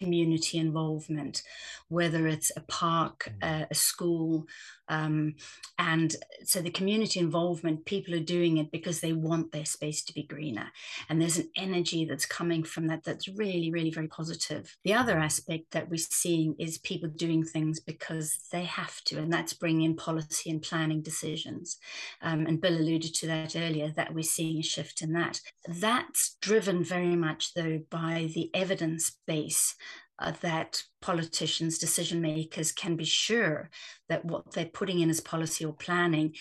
community 0.00 0.58
involvement, 0.58 1.42
whether 1.88 2.26
it's 2.26 2.52
a 2.56 2.60
park, 2.62 3.32
mm. 3.40 3.62
uh, 3.62 3.66
a 3.70 3.74
school. 3.74 4.46
Um, 4.88 5.34
and 5.78 6.14
so 6.44 6.60
the 6.60 6.70
community 6.70 7.20
involvement, 7.20 7.84
people 7.84 8.14
are 8.14 8.20
doing 8.20 8.58
it 8.58 8.70
because 8.70 9.00
they 9.00 9.12
want 9.12 9.52
their 9.52 9.64
space 9.64 10.02
to 10.04 10.14
be 10.14 10.22
greener. 10.22 10.70
And 11.08 11.20
there's 11.20 11.38
an 11.38 11.50
energy 11.56 12.04
that's 12.04 12.26
coming 12.26 12.62
from 12.64 12.86
that 12.86 13.04
that's 13.04 13.28
really, 13.28 13.70
really 13.70 13.90
very 13.90 14.08
positive. 14.08 14.76
The 14.84 14.94
other 14.94 15.18
aspect 15.18 15.72
that 15.72 15.88
we're 15.90 15.98
seeing 15.98 16.54
is 16.58 16.78
people 16.78 17.08
doing 17.08 17.44
things 17.44 17.80
because 17.80 18.38
they 18.52 18.64
have 18.64 19.00
to, 19.04 19.18
and 19.18 19.32
that's 19.32 19.52
bringing 19.52 19.82
in 19.82 19.96
policy 19.96 20.50
and 20.50 20.62
planning 20.62 21.02
decisions. 21.02 21.78
Um, 22.22 22.46
and 22.46 22.60
Bill 22.60 22.76
alluded 22.76 23.14
to 23.14 23.26
that 23.26 23.56
earlier, 23.56 23.90
that 23.96 24.14
we're 24.14 24.22
seeing 24.22 24.58
a 24.58 24.62
shift 24.62 25.02
in 25.02 25.12
that. 25.12 25.40
That's 25.66 26.36
driven 26.40 26.84
very 26.84 27.16
much, 27.16 27.54
though, 27.54 27.80
by 27.90 28.30
the 28.34 28.50
evidence 28.54 29.16
base 29.26 29.74
uh, 30.18 30.32
that 30.40 30.82
politicians, 31.02 31.78
decision 31.78 32.20
makers 32.20 32.72
can 32.72 32.96
be 32.96 33.04
sure 33.04 33.70
that 34.08 34.24
what 34.24 34.52
they're 34.52 34.64
putting 34.66 35.00
in 35.00 35.10
as 35.10 35.20
policy 35.20 35.64
or 35.64 35.72
planning 35.72 36.34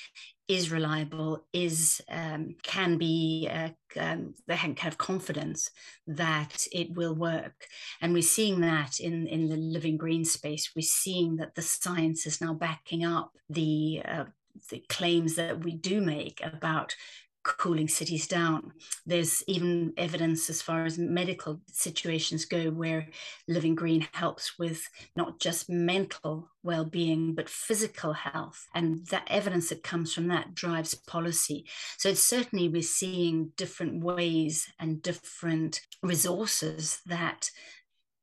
is 0.48 0.72
reliable, 0.72 1.46
is 1.54 2.02
um, 2.10 2.56
can 2.62 2.98
be 2.98 3.50
uh, 3.52 3.70
um, 4.00 4.36
they 4.48 4.56
can 4.56 4.76
have 4.76 4.98
confidence 4.98 5.72
that 6.06 6.68
it 6.72 6.94
will 6.94 7.16
work, 7.16 7.66
and 8.02 8.14
we're 8.14 8.22
seeing 8.22 8.62
that 8.62 9.00
in 9.00 9.28
in 9.28 9.50
the 9.50 9.58
living 9.58 9.98
green 9.98 10.24
space. 10.24 10.72
We're 10.76 10.84
seeing 10.84 11.38
that 11.38 11.56
the 11.56 11.64
science 11.64 12.28
is 12.28 12.42
now 12.42 12.54
backing 12.54 13.04
up 13.04 13.32
the 13.50 14.02
uh, 14.06 14.26
the 14.70 14.84
claims 14.88 15.36
that 15.36 15.64
we 15.64 15.74
do 15.74 16.00
make 16.02 16.42
about 16.44 16.96
cooling 17.45 17.88
cities 17.88 18.27
down. 18.27 18.73
There's 19.05 19.43
even 19.47 19.93
evidence 19.97 20.49
as 20.49 20.62
far 20.62 20.84
as 20.84 20.97
medical 20.97 21.62
situations 21.71 22.45
go 22.45 22.71
where 22.71 23.08
living 23.47 23.75
green 23.75 24.08
helps 24.13 24.58
with 24.58 24.89
not 25.15 25.39
just 25.39 25.69
mental 25.69 26.49
well-being 26.63 27.36
but 27.36 27.47
physical 27.47 28.13
health 28.13 28.65
and 28.73 29.05
that 29.08 29.27
evidence 29.29 29.69
that 29.69 29.84
comes 29.84 30.12
from 30.12 30.27
that 30.29 30.55
drives 30.55 30.95
policy. 30.95 31.67
So 31.97 32.10
it's 32.10 32.23
certainly 32.23 32.67
we're 32.67 32.81
seeing 32.81 33.51
different 33.55 34.03
ways 34.03 34.67
and 34.79 35.01
different 35.01 35.81
resources 36.01 36.99
that 37.05 37.51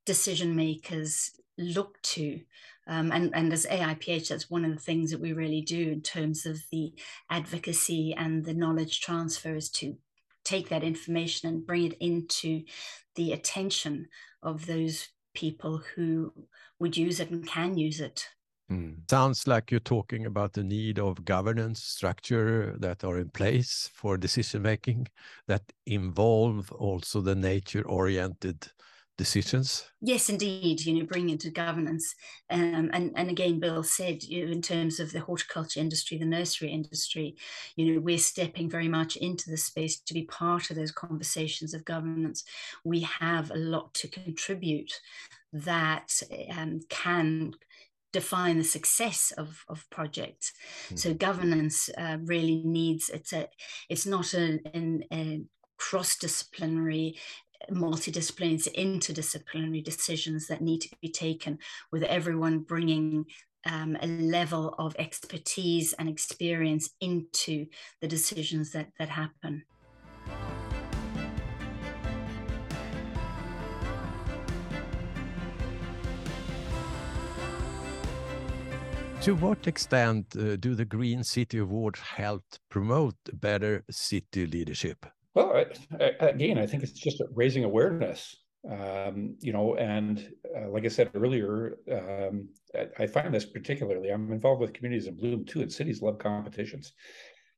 decision 0.04 0.56
makers 0.56 1.30
look 1.56 2.02
to 2.02 2.40
um, 2.86 3.12
and, 3.12 3.34
and 3.34 3.52
as 3.52 3.66
AIPH, 3.66 4.28
that's 4.28 4.50
one 4.50 4.64
of 4.64 4.72
the 4.72 4.80
things 4.80 5.10
that 5.10 5.20
we 5.20 5.32
really 5.32 5.60
do 5.60 5.90
in 5.90 6.02
terms 6.02 6.46
of 6.46 6.62
the 6.70 6.92
advocacy 7.30 8.14
and 8.14 8.44
the 8.44 8.54
knowledge 8.54 9.00
transfer 9.00 9.54
is 9.54 9.70
to 9.70 9.96
take 10.44 10.68
that 10.68 10.82
information 10.82 11.48
and 11.48 11.66
bring 11.66 11.84
it 11.84 11.96
into 12.00 12.64
the 13.14 13.32
attention 13.32 14.08
of 14.42 14.66
those 14.66 15.08
people 15.34 15.82
who 15.94 16.32
would 16.78 16.96
use 16.96 17.20
it 17.20 17.30
and 17.30 17.46
can 17.46 17.78
use 17.78 18.00
it. 18.00 18.26
Mm. 18.70 19.08
Sounds 19.08 19.46
like 19.46 19.70
you're 19.70 19.80
talking 19.80 20.26
about 20.26 20.52
the 20.52 20.64
need 20.64 20.98
of 20.98 21.24
governance 21.24 21.82
structure 21.82 22.74
that 22.78 23.04
are 23.04 23.18
in 23.18 23.28
place 23.28 23.90
for 23.92 24.16
decision 24.16 24.62
making 24.62 25.08
that 25.46 25.62
involve 25.86 26.72
also 26.72 27.20
the 27.20 27.34
nature 27.34 27.82
oriented 27.82 28.66
decisions? 29.16 29.84
Yes, 30.00 30.28
indeed. 30.28 30.84
You 30.84 30.94
know, 30.94 31.06
bring 31.06 31.30
into 31.30 31.50
governance, 31.50 32.14
um, 32.50 32.90
and 32.92 33.12
and 33.16 33.30
again, 33.30 33.60
Bill 33.60 33.82
said, 33.82 34.22
you 34.22 34.46
know, 34.46 34.52
in 34.52 34.62
terms 34.62 35.00
of 35.00 35.12
the 35.12 35.20
horticulture 35.20 35.80
industry, 35.80 36.18
the 36.18 36.24
nursery 36.24 36.70
industry, 36.70 37.36
you 37.76 37.94
know, 37.94 38.00
we're 38.00 38.18
stepping 38.18 38.68
very 38.70 38.88
much 38.88 39.16
into 39.16 39.50
the 39.50 39.56
space 39.56 40.00
to 40.00 40.14
be 40.14 40.24
part 40.24 40.70
of 40.70 40.76
those 40.76 40.92
conversations 40.92 41.74
of 41.74 41.84
governance. 41.84 42.44
We 42.84 43.00
have 43.00 43.50
a 43.50 43.56
lot 43.56 43.94
to 43.94 44.08
contribute 44.08 44.92
that 45.52 46.20
um, 46.50 46.80
can 46.88 47.52
define 48.12 48.58
the 48.58 48.64
success 48.64 49.32
of, 49.38 49.64
of 49.68 49.88
projects. 49.90 50.52
Mm-hmm. 50.86 50.96
So 50.96 51.14
governance 51.14 51.88
uh, 51.96 52.18
really 52.24 52.62
needs 52.64 53.08
it's 53.08 53.32
a 53.32 53.48
it's 53.88 54.06
not 54.06 54.34
a, 54.34 54.60
an, 54.74 55.04
a 55.12 55.42
cross 55.78 56.16
disciplinary 56.16 57.18
multidisciplinaries, 57.70 58.68
interdisciplinary 58.76 59.84
decisions 59.84 60.46
that 60.48 60.60
need 60.60 60.80
to 60.80 60.88
be 61.00 61.08
taken 61.08 61.58
with 61.90 62.02
everyone 62.02 62.60
bringing 62.60 63.26
um, 63.66 63.96
a 64.00 64.06
level 64.06 64.74
of 64.78 64.96
expertise 64.98 65.92
and 65.94 66.08
experience 66.08 66.90
into 67.00 67.66
the 68.00 68.08
decisions 68.08 68.72
that, 68.72 68.88
that 68.98 69.08
happen. 69.08 69.64
To 79.22 79.36
what 79.36 79.68
extent 79.68 80.34
uh, 80.34 80.56
do 80.56 80.74
the 80.74 80.84
Green 80.84 81.22
City 81.22 81.58
Awards 81.58 82.00
help 82.00 82.42
promote 82.68 83.14
better 83.32 83.84
city 83.88 84.46
leadership? 84.46 85.06
Well, 85.34 85.64
again, 86.20 86.58
I 86.58 86.66
think 86.66 86.82
it's 86.82 86.92
just 86.92 87.22
raising 87.34 87.64
awareness. 87.64 88.36
Um, 88.70 89.36
you 89.40 89.52
know, 89.52 89.74
and 89.74 90.24
uh, 90.56 90.68
like 90.68 90.84
I 90.84 90.88
said 90.88 91.10
earlier, 91.14 91.78
um, 91.90 92.48
I, 92.74 93.02
I, 93.02 93.06
find 93.08 93.34
this 93.34 93.44
particularly. 93.44 94.10
I'm 94.10 94.30
involved 94.30 94.60
with 94.60 94.72
communities 94.72 95.08
in 95.08 95.16
Bloom 95.16 95.44
too, 95.44 95.62
and 95.62 95.72
cities 95.72 96.00
love 96.00 96.18
competitions. 96.18 96.92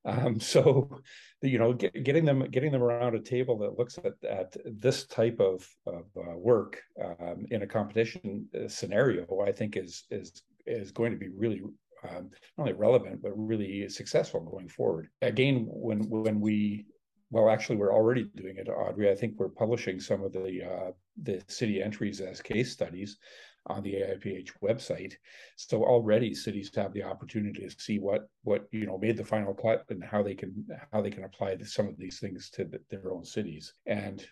Um, 0.06 0.40
so, 0.54 1.00
you 1.42 1.58
know, 1.58 1.74
get, 1.74 2.04
getting 2.04 2.24
them 2.24 2.48
getting 2.50 2.72
them 2.72 2.82
around 2.82 3.14
a 3.14 3.20
table 3.20 3.58
that 3.58 3.78
looks 3.78 3.98
at 3.98 4.14
at 4.26 4.56
this 4.64 5.06
type 5.06 5.40
of, 5.40 5.68
of 5.86 6.04
uh, 6.16 6.36
work 6.36 6.80
um, 7.02 7.44
in 7.50 7.62
a 7.62 7.66
competition 7.66 8.46
uh, 8.54 8.68
scenario, 8.68 9.26
I 9.46 9.52
think 9.52 9.76
is 9.76 10.04
is 10.10 10.42
is 10.64 10.90
going 10.90 11.12
to 11.12 11.18
be 11.18 11.28
really 11.36 11.60
um, 12.08 12.30
not 12.56 12.64
only 12.64 12.72
relevant 12.72 13.20
but 13.22 13.32
really 13.36 13.88
successful 13.90 14.40
going 14.40 14.68
forward. 14.68 15.08
Again, 15.20 15.66
when 15.68 16.08
when 16.08 16.40
we 16.40 16.86
well, 17.30 17.50
actually, 17.50 17.76
we're 17.76 17.94
already 17.94 18.30
doing 18.36 18.56
it, 18.56 18.68
Audrey. 18.68 19.10
I 19.10 19.14
think 19.14 19.34
we're 19.36 19.48
publishing 19.48 20.00
some 20.00 20.22
of 20.22 20.32
the 20.32 20.62
uh, 20.64 20.90
the 21.22 21.42
city 21.48 21.82
entries 21.82 22.20
as 22.20 22.40
case 22.40 22.72
studies 22.72 23.18
on 23.66 23.82
the 23.82 23.94
AIPH 23.94 24.50
website. 24.62 25.14
So 25.56 25.84
already 25.84 26.34
cities 26.34 26.70
have 26.76 26.92
the 26.92 27.02
opportunity 27.02 27.66
to 27.66 27.70
see 27.80 27.98
what 27.98 28.28
what 28.42 28.66
you 28.72 28.86
know 28.86 28.98
made 28.98 29.16
the 29.16 29.24
final 29.24 29.54
cut 29.54 29.84
and 29.88 30.04
how 30.04 30.22
they 30.22 30.34
can 30.34 30.66
how 30.92 31.00
they 31.00 31.10
can 31.10 31.24
apply 31.24 31.56
some 31.64 31.88
of 31.88 31.96
these 31.96 32.20
things 32.20 32.50
to 32.50 32.64
the, 32.64 32.80
their 32.90 33.12
own 33.12 33.24
cities. 33.24 33.74
And 33.86 34.24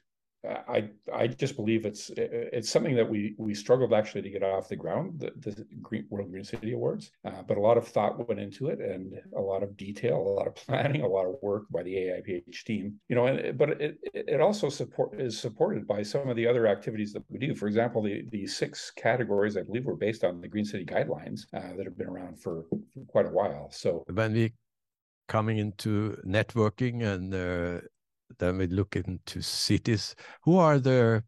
I 0.44 0.90
I 1.14 1.28
just 1.28 1.55
believe 1.55 1.87
it's 1.87 2.11
it's 2.16 2.68
something 2.68 2.96
that 2.96 3.09
we 3.09 3.37
we 3.38 3.55
struggled 3.55 3.92
actually 3.92 4.22
to 4.22 4.31
get 4.31 4.42
off 4.42 4.68
the 4.68 4.74
ground 4.76 5.20
the, 5.20 5.33
the 5.40 5.64
Green 5.81 6.07
World 6.11 6.31
Green 6.31 6.42
City 6.42 6.72
Awards, 6.72 7.12
uh, 7.24 7.42
but 7.46 7.57
a 7.57 7.61
lot 7.61 7.78
of 7.78 7.87
thought 7.87 8.28
went 8.28 8.40
into 8.40 8.66
it 8.66 8.81
and 8.81 9.14
a 9.37 9.40
lot 9.40 9.62
of 9.62 9.76
detail, 9.76 10.16
a 10.16 10.37
lot 10.37 10.48
of 10.48 10.55
planning, 10.57 11.02
a 11.02 11.07
lot 11.07 11.26
of 11.26 11.37
work 11.42 11.64
by 11.70 11.85
the 11.85 11.94
AIPH 11.94 12.64
team. 12.64 12.98
You 13.09 13.16
know, 13.16 13.26
and 13.26 13.57
but 13.57 13.81
it 13.81 13.98
it 14.12 14.40
also 14.40 14.68
support 14.68 15.20
is 15.20 15.38
supported 15.38 15.87
by 15.87 16.02
some 16.02 16.28
of 16.28 16.35
the 16.35 16.46
other 16.46 16.66
activities 16.66 17.12
that 17.12 17.22
we 17.28 17.38
do. 17.38 17.55
For 17.55 17.68
example, 17.68 18.02
the 18.02 18.24
the 18.31 18.46
six 18.46 18.90
categories 18.90 19.57
I 19.57 19.62
believe 19.62 19.85
were 19.85 19.96
based 19.96 20.24
on 20.24 20.40
the 20.40 20.48
Green 20.48 20.64
City 20.64 20.85
guidelines 20.85 21.46
uh, 21.55 21.76
that 21.76 21.85
have 21.85 21.96
been 21.96 22.09
around 22.09 22.40
for, 22.40 22.64
for, 22.68 22.78
quite 23.07 23.26
a 23.26 23.31
while. 23.31 23.70
So 23.70 24.05
when 24.12 24.33
we 24.33 24.52
coming 25.28 25.59
into 25.59 26.16
networking 26.26 27.02
and 27.05 27.33
uh, 27.33 27.81
then 28.38 28.58
we 28.58 28.66
look 28.66 28.96
into 28.96 29.42
cities. 29.42 30.14
Who 30.42 30.58
are 30.58 30.78
the 30.78 31.24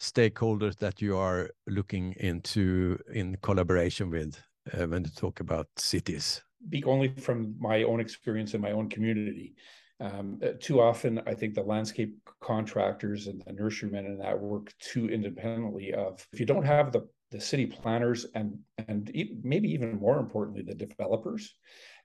stakeholders 0.00 0.76
that 0.78 1.00
you 1.00 1.16
are 1.16 1.50
looking 1.66 2.14
into 2.18 2.98
in 3.12 3.36
collaboration 3.42 4.10
with 4.10 4.40
uh, 4.72 4.86
when 4.86 5.04
you 5.04 5.10
talk 5.10 5.40
about 5.40 5.68
cities? 5.76 6.42
Speak 6.66 6.86
only 6.86 7.08
from 7.08 7.54
my 7.58 7.82
own 7.82 8.00
experience 8.00 8.54
in 8.54 8.60
my 8.60 8.72
own 8.72 8.88
community. 8.88 9.54
Um, 10.00 10.40
uh, 10.42 10.48
too 10.60 10.80
often, 10.80 11.20
I 11.26 11.34
think 11.34 11.54
the 11.54 11.62
landscape 11.62 12.16
contractors 12.40 13.28
and 13.28 13.42
the 13.46 13.52
nurserymen 13.52 14.06
and 14.06 14.20
that 14.20 14.38
work 14.38 14.72
too 14.80 15.08
independently 15.08 15.94
of. 15.94 16.26
If 16.32 16.40
you 16.40 16.46
don't 16.46 16.64
have 16.64 16.92
the 16.92 17.06
the 17.34 17.40
city 17.40 17.66
planners 17.66 18.26
and 18.36 18.56
and 18.86 19.10
maybe 19.42 19.68
even 19.68 19.98
more 19.98 20.20
importantly 20.20 20.62
the 20.62 20.74
developers 20.74 21.52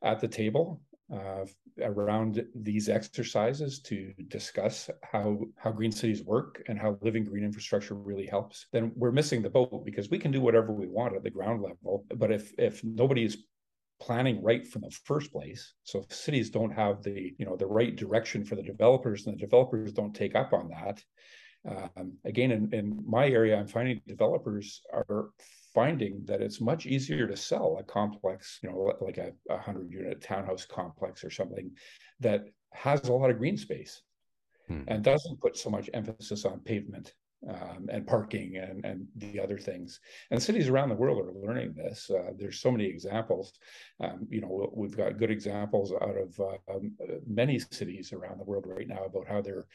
at 0.04 0.20
the 0.20 0.28
table 0.28 0.82
uh, 1.14 1.46
around 1.82 2.46
these 2.54 2.88
exercises 2.88 3.80
to 3.80 4.14
discuss 4.28 4.90
how 5.02 5.40
how 5.58 5.72
green 5.72 5.92
cities 5.92 6.24
work 6.24 6.62
and 6.68 6.80
how 6.80 6.98
living 7.02 7.24
green 7.24 7.44
infrastructure 7.44 7.96
really 7.96 8.28
helps 8.28 8.68
then 8.72 8.92
we're 8.96 9.12
missing 9.12 9.42
the 9.42 9.50
boat 9.50 9.84
because 9.86 10.10
we 10.10 10.20
can 10.20 10.32
do 10.32 10.42
whatever 10.42 10.72
we 10.72 10.88
want 10.88 11.16
at 11.16 11.24
the 11.24 11.30
ground 11.30 11.62
level. 11.62 12.06
But 12.16 12.32
if 12.32 12.54
if 12.58 12.84
nobody 12.84 13.24
is 13.26 13.38
planning 14.00 14.42
right 14.42 14.66
from 14.66 14.82
the 14.82 14.92
first 15.04 15.32
place 15.32 15.74
so 15.84 16.00
if 16.00 16.16
cities 16.16 16.50
don't 16.50 16.72
have 16.72 17.04
the 17.04 17.34
you 17.38 17.46
know 17.46 17.58
the 17.58 17.66
right 17.66 17.96
direction 17.96 18.46
for 18.46 18.56
the 18.56 18.64
developers 18.64 19.26
and 19.26 19.36
the 19.36 19.40
developers 19.40 19.92
don't 19.92 20.14
take 20.14 20.36
up 20.36 20.54
on 20.54 20.70
that 20.70 21.04
um, 21.70 22.14
again 22.24 22.52
in, 22.52 22.74
in 22.74 23.04
my 23.06 23.28
area 23.28 23.58
i'm 23.58 23.68
finding 23.68 24.02
developers 24.08 24.82
are 24.94 25.32
finding 25.80 26.22
that 26.26 26.42
it's 26.42 26.60
much 26.60 26.86
easier 26.86 27.26
to 27.26 27.38
sell 27.38 27.78
a 27.80 27.84
complex, 27.84 28.60
you 28.62 28.70
know, 28.70 28.94
like 29.00 29.18
a, 29.18 29.32
a 29.50 29.58
hundred 29.58 29.90
unit 29.90 30.22
townhouse 30.22 30.66
complex 30.66 31.24
or 31.24 31.30
something 31.30 31.72
that 32.20 32.42
has 32.74 33.08
a 33.08 33.14
lot 33.14 33.30
of 33.30 33.38
green 33.38 33.56
space 33.56 34.02
hmm. 34.68 34.82
and 34.90 35.06
doesn't 35.06 35.40
put 35.40 35.56
so 35.56 35.70
much 35.70 35.90
emphasis 35.94 36.44
on 36.44 36.60
pavement 36.72 37.14
um, 37.48 37.88
and 37.90 38.06
parking 38.06 38.58
and, 38.58 38.84
and 38.84 39.08
the 39.16 39.40
other 39.40 39.58
things. 39.58 40.02
And 40.32 40.44
cities 40.44 40.68
around 40.68 40.90
the 40.90 41.02
world 41.04 41.18
are 41.20 41.48
learning 41.48 41.76
this. 41.78 42.10
Uh, 42.10 42.32
there's 42.38 42.60
so 42.60 42.72
many 42.72 42.84
examples. 42.86 43.54
Um, 44.02 44.28
you 44.30 44.42
know, 44.42 44.70
we've 44.74 44.98
got 44.98 45.18
good 45.18 45.32
examples 45.32 45.94
out 45.94 46.18
of 46.18 46.38
uh, 46.42 46.76
um, 46.76 46.92
many 47.26 47.58
cities 47.58 48.12
around 48.12 48.38
the 48.38 48.50
world 48.50 48.66
right 48.68 48.90
now 48.96 49.06
about 49.06 49.30
how 49.30 49.42
they're 49.42 49.68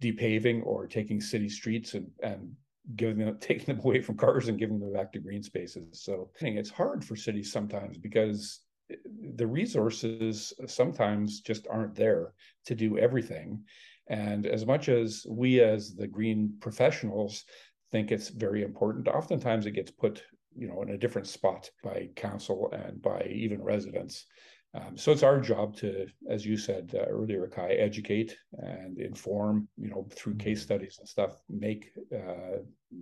depaving 0.00 0.62
or 0.62 0.86
taking 0.86 1.20
city 1.20 1.50
streets 1.50 1.92
and, 1.92 2.06
and 2.22 2.52
giving 2.96 3.18
them 3.18 3.38
taking 3.40 3.66
them 3.66 3.84
away 3.84 4.00
from 4.00 4.16
cars 4.16 4.48
and 4.48 4.58
giving 4.58 4.78
them 4.78 4.92
back 4.92 5.12
to 5.12 5.18
green 5.18 5.42
spaces. 5.42 6.02
So 6.02 6.30
I 6.36 6.38
think 6.38 6.56
it's 6.56 6.70
hard 6.70 7.04
for 7.04 7.16
cities 7.16 7.52
sometimes 7.52 7.98
because 7.98 8.60
eh, 8.90 8.96
the 9.34 9.46
resources 9.46 10.52
sometimes 10.66 11.40
just 11.40 11.66
aren't 11.70 11.94
there 11.94 12.34
to 12.66 12.74
do 12.74 12.98
everything. 12.98 13.64
And 14.08 14.46
as 14.46 14.66
much 14.66 14.88
as 14.88 15.24
we 15.28 15.60
as 15.60 15.94
the 15.94 16.08
green 16.08 16.54
professionals 16.60 17.44
think 17.90 18.12
it's 18.12 18.28
very 18.28 18.62
important 18.62 19.08
oftentimes 19.08 19.66
it 19.66 19.72
gets 19.72 19.90
put 19.90 20.22
you 20.56 20.68
know 20.68 20.82
in 20.82 20.90
a 20.90 20.98
different 20.98 21.26
spot 21.26 21.70
by 21.82 22.08
council 22.16 22.72
and 22.72 23.00
by 23.00 23.22
even 23.30 23.62
residents 23.62 24.26
um, 24.72 24.96
so 24.96 25.10
it's 25.10 25.24
our 25.24 25.40
job 25.40 25.74
to, 25.78 26.06
as 26.28 26.46
you 26.46 26.56
said 26.56 26.92
uh, 26.94 27.04
earlier, 27.06 27.48
Kai, 27.48 27.72
educate 27.72 28.36
and 28.52 28.98
inform. 28.98 29.66
You 29.76 29.90
know, 29.90 30.06
through 30.10 30.36
case 30.36 30.60
mm-hmm. 30.60 30.64
studies 30.64 30.96
and 31.00 31.08
stuff, 31.08 31.42
make 31.48 31.90
uh, 32.14 32.58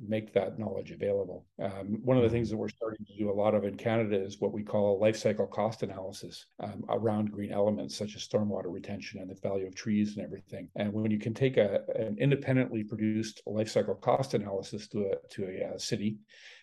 make 0.07 0.33
that 0.33 0.59
knowledge 0.59 0.93
available. 0.93 1.45
Um, 1.63 2.01
one 2.03 2.17
of 2.17 2.23
the 2.23 2.31
things 2.31 2.49
mm-hmm. 2.49 2.57
that 2.57 2.61
we're 2.61 2.69
starting 2.71 3.05
to 3.05 3.17
do 3.19 3.31
a 3.31 3.33
lot 3.33 3.55
of 3.55 3.65
in 3.65 3.77
Canada 3.77 4.19
is 4.19 4.41
what 4.41 4.53
we 4.53 4.63
call 4.63 4.97
a 4.97 4.99
life 4.99 5.17
cycle 5.17 5.47
cost 5.47 5.83
analysis 5.83 6.47
um, 6.61 6.85
around 6.89 7.33
green 7.33 7.53
elements 7.53 7.97
such 7.97 8.17
as 8.17 8.27
stormwater 8.27 8.73
retention 8.73 9.21
and 9.21 9.31
the 9.31 9.35
value 9.35 9.67
of 9.67 9.75
trees 9.75 10.17
and 10.17 10.25
everything. 10.25 10.71
And 10.77 10.91
when 10.93 11.11
you 11.11 11.19
can 11.19 11.35
take 11.35 11.59
a, 11.59 11.83
an 11.97 12.17
independently 12.19 12.83
produced 12.83 13.43
life 13.45 13.69
cycle 13.69 13.95
cost 13.95 14.33
analysis 14.33 14.89
to 14.89 15.11
a 15.13 15.29
to 15.35 15.45
a, 15.45 15.49
a 15.49 15.75
uh, 15.75 15.79
city 15.79 16.17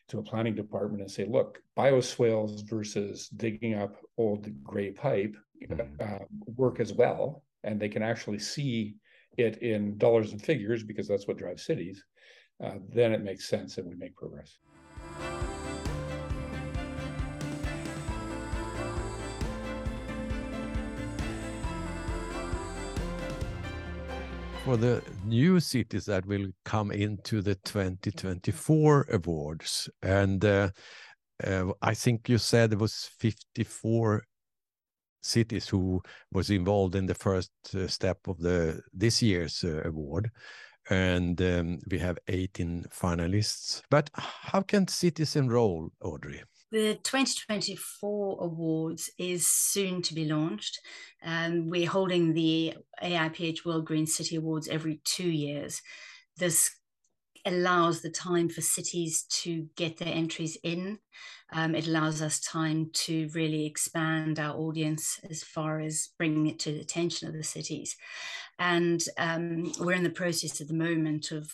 to 0.08 0.20
a 0.20 0.24
planning 0.24 0.56
department 0.56 1.02
and 1.02 1.10
say, 1.10 1.26
look, 1.26 1.62
bioswales 1.78 2.68
versus 2.70 3.30
digging 3.30 3.74
up 3.74 3.96
old 4.18 4.48
gray 4.64 4.92
pipe 4.92 5.36
mm-hmm. 5.64 5.82
uh, 6.00 6.26
work 6.56 6.80
as 6.80 6.94
well. 6.94 7.44
And 7.64 7.80
they 7.80 7.90
can 7.90 8.04
actually 8.04 8.40
see 8.40 8.96
it 9.38 9.58
in 9.58 9.98
dollars 9.98 10.32
and 10.32 10.42
figures 10.42 10.84
because 10.84 11.08
that's 11.08 11.28
what 11.28 11.38
drives 11.38 11.66
cities. 11.66 12.04
Uh, 12.64 12.76
then 12.94 13.12
it 13.12 13.24
makes 13.24 13.50
sense 13.50 13.78
and 13.78 13.88
we 13.88 13.96
make 13.96 14.16
progress. 14.16 14.58
For 24.66 24.78
the 24.78 25.00
new 25.28 25.60
cities 25.60 26.06
that 26.06 26.26
will 26.26 26.48
come 26.64 26.92
into 26.92 27.40
the 27.44 27.54
2024 27.54 29.06
awards. 29.12 29.88
And 30.02 30.44
uh, 30.44 30.70
uh, 31.46 31.66
I 31.84 31.94
think 31.94 32.28
you 32.28 32.40
said 32.40 32.74
it 32.74 32.80
was 32.80 33.12
54 33.20 34.24
cities 35.22 35.68
who 35.68 36.02
was 36.32 36.50
involved 36.50 36.96
in 36.96 37.06
the 37.06 37.14
first 37.14 37.52
uh, 37.76 37.88
step 37.88 38.18
of 38.28 38.40
the 38.40 38.82
this 38.92 39.22
year's 39.22 39.64
uh, 39.64 39.84
award. 39.86 40.32
And 40.90 41.40
um, 41.44 41.80
we 41.92 42.00
have 42.00 42.18
18 42.28 42.86
finalists. 42.92 43.84
But 43.92 44.10
how 44.16 44.62
can 44.62 44.88
cities 44.88 45.36
enroll 45.36 45.92
audrey 46.02 46.42
the 46.72 46.96
2024 47.04 48.38
awards 48.42 49.10
is 49.18 49.48
soon 49.48 50.02
to 50.04 50.14
be 50.14 50.26
launched. 50.26 50.80
Um, 51.24 51.70
we're 51.70 51.90
holding 51.90 52.34
the 52.34 52.76
AIPH 53.02 53.66
World 53.66 53.86
Green 53.86 54.08
City 54.08 54.36
Awards 54.36 54.68
every 54.68 55.00
two 55.04 55.30
years. 55.30 55.82
This 56.38 56.72
allows 57.46 58.02
the 58.02 58.10
time 58.10 58.50
for 58.50 58.62
cities 58.62 59.24
to 59.30 59.68
get 59.76 59.98
their 59.98 60.14
entries 60.14 60.58
in. 60.64 60.98
Um, 61.54 61.76
it 61.76 61.88
allows 61.88 62.22
us 62.22 62.40
time 62.40 62.90
to 62.94 63.30
really 63.34 63.66
expand 63.66 64.40
our 64.40 64.56
audience 64.58 65.20
as 65.30 65.44
far 65.44 65.80
as 65.80 66.10
bringing 66.18 66.48
it 66.48 66.60
to 66.60 66.72
the 66.72 66.82
attention 66.82 67.28
of 67.28 67.36
the 67.36 67.44
cities. 67.44 67.96
And 68.58 69.04
um, 69.18 69.72
we're 69.80 69.94
in 69.94 70.04
the 70.04 70.10
process 70.10 70.62
at 70.62 70.68
the 70.68 70.74
moment 70.74 71.32
of 71.32 71.54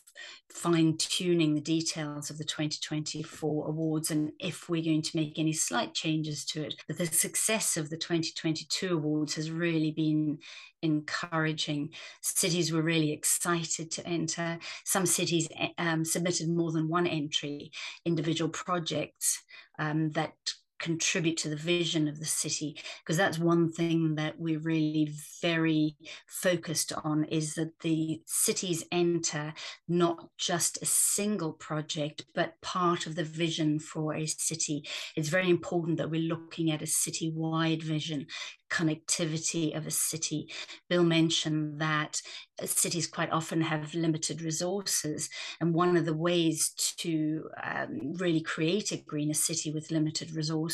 fine 0.50 0.98
tuning 0.98 1.56
the 1.56 1.62
details 1.62 2.30
of 2.30 2.38
the 2.38 2.44
2024 2.44 3.68
awards 3.68 4.12
and 4.12 4.32
if 4.40 4.70
we're 4.70 4.84
going 4.84 5.02
to 5.02 5.18
make 5.18 5.40
any 5.40 5.54
slight 5.54 5.94
changes 5.96 6.46
to 6.46 6.64
it. 6.64 6.76
But 6.88 6.98
the 6.98 7.08
success 7.08 7.76
of 7.76 7.90
the 7.90 7.98
2022 7.98 8.94
awards 8.96 9.36
has 9.36 9.50
really 9.50 9.92
been 9.92 10.38
encouraging. 10.84 11.90
Cities 12.22 12.72
were 12.72 12.82
really 12.82 13.12
excited 13.12 13.90
to 13.92 14.06
enter. 14.06 14.60
Some 14.86 15.06
cities 15.06 15.48
eh, 15.58 15.70
um, 15.78 16.06
submitted 16.06 16.50
more 16.50 16.72
than 16.72 16.88
one 16.88 17.08
entry, 17.08 17.72
individual 18.06 18.50
projects 18.50 19.42
um, 19.80 20.12
that 20.12 20.34
contribute 20.82 21.38
to 21.38 21.48
the 21.50 21.56
vision 21.56 22.08
of 22.08 22.20
the 22.20 22.26
city 22.26 22.76
because 23.00 23.16
that's 23.16 23.38
one 23.38 23.72
thing 23.72 24.16
that 24.16 24.38
we're 24.40 24.60
really 24.60 25.14
very 25.42 25.96
focused 26.28 26.92
on 27.04 27.24
is 27.26 27.54
that 27.54 27.80
the 27.82 28.22
cities 28.26 28.84
enter 28.92 29.54
not 29.88 30.28
just 30.38 30.82
a 30.82 30.86
single 30.86 31.54
project 31.54 32.26
but 32.34 32.60
part 32.62 33.06
of 33.06 33.16
the 33.16 33.24
vision 33.24 33.80
for 33.80 34.16
a 34.16 34.26
city 34.26 34.84
it's 35.16 35.30
very 35.30 35.50
important 35.50 35.98
that 35.98 36.10
we're 36.10 36.22
looking 36.22 36.72
at 36.72 36.82
a 36.82 36.88
city-wide 36.88 37.84
vision 37.84 38.26
connectivity 38.72 39.76
of 39.76 39.86
a 39.86 39.92
city. 39.92 40.50
Bill 40.90 41.04
mentioned 41.04 41.82
that 41.82 42.22
cities 42.64 43.06
quite 43.06 43.30
often 43.30 43.60
have 43.60 43.94
limited 43.94 44.42
resources, 44.42 45.30
and 45.60 45.74
one 45.74 45.98
of 45.98 46.06
the 46.06 46.14
ways 46.14 46.70
to 47.00 47.50
um, 47.62 48.14
really 48.14 48.40
create 48.40 48.94
a 48.94 48.98
greener 48.98 49.34
city 49.34 49.74
with 49.74 49.92
limited 49.92 50.32
resources 50.34 50.71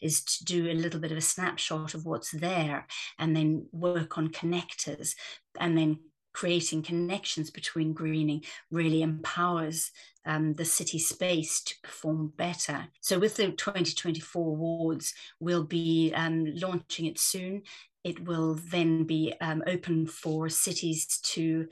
is 0.00 0.24
to 0.24 0.44
do 0.44 0.70
a 0.70 0.74
little 0.74 1.00
bit 1.00 1.12
of 1.12 1.18
a 1.18 1.22
snapshot 1.22 1.94
of 1.94 2.06
what's 2.06 2.30
there 2.30 2.86
and 3.18 3.36
then 3.36 3.66
work 3.72 4.18
on 4.18 4.28
connectors 4.28 5.14
and 5.58 5.76
then 5.76 5.98
creating 6.32 6.82
connections 6.82 7.50
between 7.50 7.92
greening 7.92 8.42
really 8.70 9.02
empowers 9.02 9.90
um, 10.26 10.54
the 10.54 10.64
city 10.64 10.98
space 10.98 11.62
to 11.62 11.74
perform 11.82 12.32
better. 12.36 12.86
So, 13.00 13.18
with 13.18 13.36
the 13.36 13.50
2024 13.52 14.48
awards, 14.48 15.14
we'll 15.40 15.64
be 15.64 16.12
um, 16.14 16.46
launching 16.54 17.06
it 17.06 17.18
soon. 17.18 17.62
It 18.04 18.24
will 18.24 18.54
then 18.54 19.04
be 19.04 19.34
um, 19.40 19.62
open 19.66 20.06
for 20.06 20.48
cities 20.48 21.18
to 21.34 21.68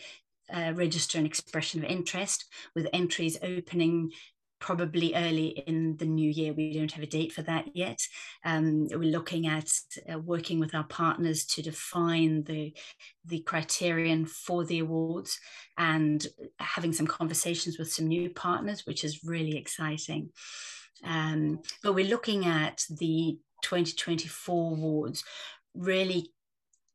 uh, 0.53 0.73
register 0.75 1.18
an 1.18 1.27
expression 1.27 1.85
of 1.85 1.90
interest, 1.90 2.47
with 2.75 2.88
entries 2.92 3.38
opening 3.42 4.12
probably 4.61 5.14
early 5.14 5.49
in 5.66 5.97
the 5.97 6.05
new 6.05 6.31
year. 6.31 6.53
We 6.53 6.73
don't 6.73 6.92
have 6.92 7.03
a 7.03 7.07
date 7.07 7.33
for 7.33 7.42
that 7.42 7.77
yet. 7.77 8.01
Um, 8.44 8.88
we're 8.90 9.11
looking 9.11 9.47
at 9.47 9.71
uh, 10.12 10.18
working 10.18 10.59
with 10.59 10.75
our 10.75 10.85
partners 10.85 11.44
to 11.47 11.62
define 11.62 12.44
the 12.44 12.75
the 13.25 13.40
criterion 13.40 14.25
for 14.25 14.64
the 14.64 14.79
awards 14.79 15.38
and 15.77 16.27
having 16.59 16.92
some 16.92 17.07
conversations 17.07 17.79
with 17.79 17.92
some 17.92 18.07
new 18.07 18.31
partners, 18.31 18.87
which 18.87 19.05
is 19.05 19.25
really 19.25 19.57
exciting. 19.57 20.31
Um, 21.05 21.61
but 21.83 21.94
we're 21.94 22.07
looking 22.07 22.47
at 22.47 22.85
the 22.90 23.38
2024 23.62 24.73
awards 24.73 25.25
really 25.75 26.33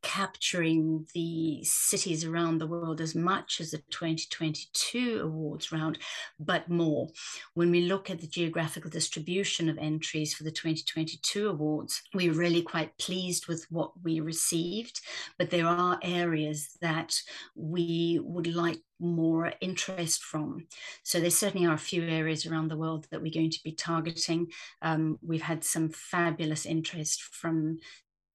capturing 0.03 1.07
the 1.13 1.63
cities 1.63 2.23
around 2.23 2.59
the 2.59 2.67
world 2.67 3.01
as 3.01 3.15
much 3.15 3.59
as 3.59 3.71
the 3.71 3.79
2022 3.89 5.21
awards 5.23 5.71
round, 5.71 5.97
but 6.39 6.69
more. 6.69 7.07
When 7.55 7.71
we 7.71 7.81
look 7.81 8.09
at 8.09 8.19
the 8.19 8.27
geographical 8.27 8.91
distribution 8.91 9.69
of 9.69 9.77
entries 9.77 10.33
for 10.33 10.43
the 10.43 10.51
2022 10.51 11.49
awards, 11.49 12.03
we're 12.13 12.33
really 12.33 12.61
quite 12.61 12.95
pleased 12.97 13.47
with 13.47 13.65
what 13.71 13.91
we 14.03 14.19
received, 14.19 15.01
but 15.39 15.49
there 15.49 15.67
are 15.67 15.97
areas 16.03 16.77
that 16.81 17.19
we 17.55 18.19
would 18.21 18.47
like 18.47 18.81
more 18.99 19.51
interest 19.59 20.23
from. 20.23 20.65
So 21.03 21.19
there 21.19 21.29
certainly 21.29 21.67
are 21.67 21.73
a 21.73 21.77
few 21.77 22.03
areas 22.03 22.45
around 22.45 22.69
the 22.69 22.77
world 22.77 23.07
that 23.11 23.21
we're 23.21 23.33
going 23.33 23.51
to 23.51 23.63
be 23.63 23.73
targeting. 23.73 24.47
Um, 24.81 25.19
we've 25.21 25.41
had 25.41 25.63
some 25.63 25.89
fabulous 25.89 26.65
interest 26.65 27.21
from 27.21 27.79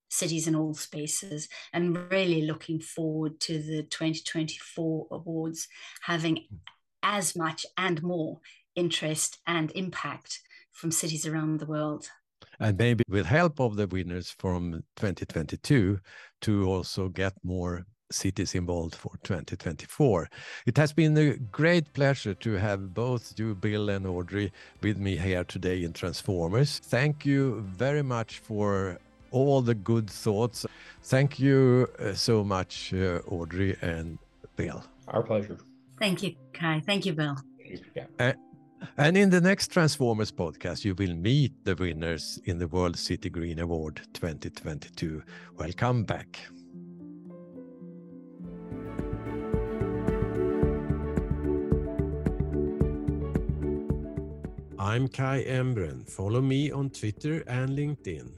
cities 0.08 0.46
in 0.48 0.54
all 0.54 0.74
spaces 0.74 1.48
and 1.72 2.10
really 2.10 2.42
looking 2.42 2.80
forward 2.80 3.38
to 3.40 3.62
the 3.62 3.82
2024 3.84 5.06
awards 5.10 5.68
having 6.02 6.44
as 7.02 7.36
much 7.36 7.64
and 7.76 8.02
more 8.02 8.40
interest 8.74 9.38
and 9.46 9.70
impact 9.72 10.40
from 10.72 10.90
cities 10.90 11.26
around 11.26 11.58
the 11.58 11.66
world 11.66 12.08
and 12.60 12.78
maybe 12.78 13.04
with 13.08 13.26
help 13.26 13.60
of 13.60 13.76
the 13.76 13.86
winners 13.86 14.30
from 14.30 14.82
2022 14.96 16.00
to 16.40 16.66
also 16.66 17.08
get 17.08 17.32
more 17.44 17.86
cities 18.10 18.54
involved 18.54 18.94
for 18.94 19.12
2024. 19.22 20.28
It 20.66 20.76
has 20.76 20.92
been 20.92 21.16
a 21.16 21.36
great 21.36 21.92
pleasure 21.92 22.34
to 22.34 22.52
have 22.54 22.94
both 22.94 23.34
you, 23.38 23.54
Bill, 23.54 23.90
and 23.90 24.06
Audrey 24.06 24.52
with 24.82 24.98
me 24.98 25.16
here 25.16 25.44
today 25.44 25.84
in 25.84 25.92
Transformers. 25.92 26.78
Thank 26.78 27.26
you 27.26 27.60
very 27.60 28.02
much 28.02 28.38
for 28.38 28.98
all 29.30 29.62
the 29.62 29.74
good 29.74 30.08
thoughts. 30.08 30.66
Thank 31.02 31.38
you 31.38 31.88
uh, 31.98 32.12
so 32.12 32.44
much, 32.44 32.92
uh, 32.92 33.20
Audrey 33.26 33.76
and 33.80 34.18
Bill. 34.56 34.82
Our 35.08 35.22
pleasure. 35.22 35.58
Thank 35.98 36.22
you, 36.22 36.34
Kai. 36.52 36.82
Thank 36.86 37.06
you, 37.06 37.12
Bill. 37.12 37.36
Yeah. 37.94 38.06
Uh, 38.18 38.32
and 38.96 39.16
in 39.16 39.30
the 39.30 39.40
next 39.40 39.72
Transformers 39.72 40.30
podcast, 40.30 40.84
you 40.84 40.94
will 40.94 41.14
meet 41.14 41.52
the 41.64 41.74
winners 41.74 42.40
in 42.44 42.58
the 42.58 42.68
World 42.68 42.96
City 42.96 43.28
Green 43.28 43.58
Award 43.58 44.00
2022. 44.14 45.22
Welcome 45.56 46.04
back. 46.04 46.38
I'm 54.78 55.08
Kai 55.08 55.44
Embren. 55.44 56.08
Follow 56.08 56.40
me 56.40 56.70
on 56.70 56.90
Twitter 56.90 57.42
and 57.48 57.70
LinkedIn 57.70 58.30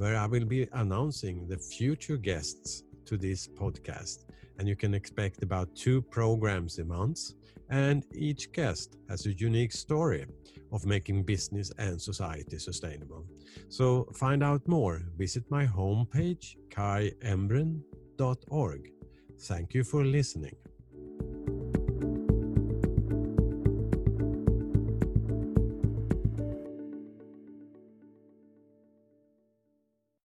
where 0.00 0.16
I 0.16 0.26
will 0.26 0.46
be 0.46 0.66
announcing 0.72 1.46
the 1.46 1.58
future 1.58 2.16
guests 2.16 2.84
to 3.04 3.18
this 3.18 3.46
podcast. 3.46 4.24
And 4.58 4.66
you 4.66 4.74
can 4.74 4.94
expect 4.94 5.42
about 5.42 5.76
two 5.76 6.00
programs 6.00 6.78
a 6.78 6.86
month. 6.86 7.34
And 7.68 8.06
each 8.14 8.50
guest 8.52 8.96
has 9.10 9.26
a 9.26 9.34
unique 9.34 9.72
story 9.72 10.24
of 10.72 10.86
making 10.86 11.24
business 11.24 11.70
and 11.76 12.00
society 12.00 12.58
sustainable. 12.58 13.26
So 13.68 14.08
find 14.14 14.42
out 14.42 14.66
more. 14.66 15.02
Visit 15.18 15.44
my 15.50 15.66
homepage, 15.66 16.56
kaiembren.org. 16.70 18.90
Thank 19.38 19.74
you 19.74 19.84
for 19.84 20.02
listening. 20.02 20.56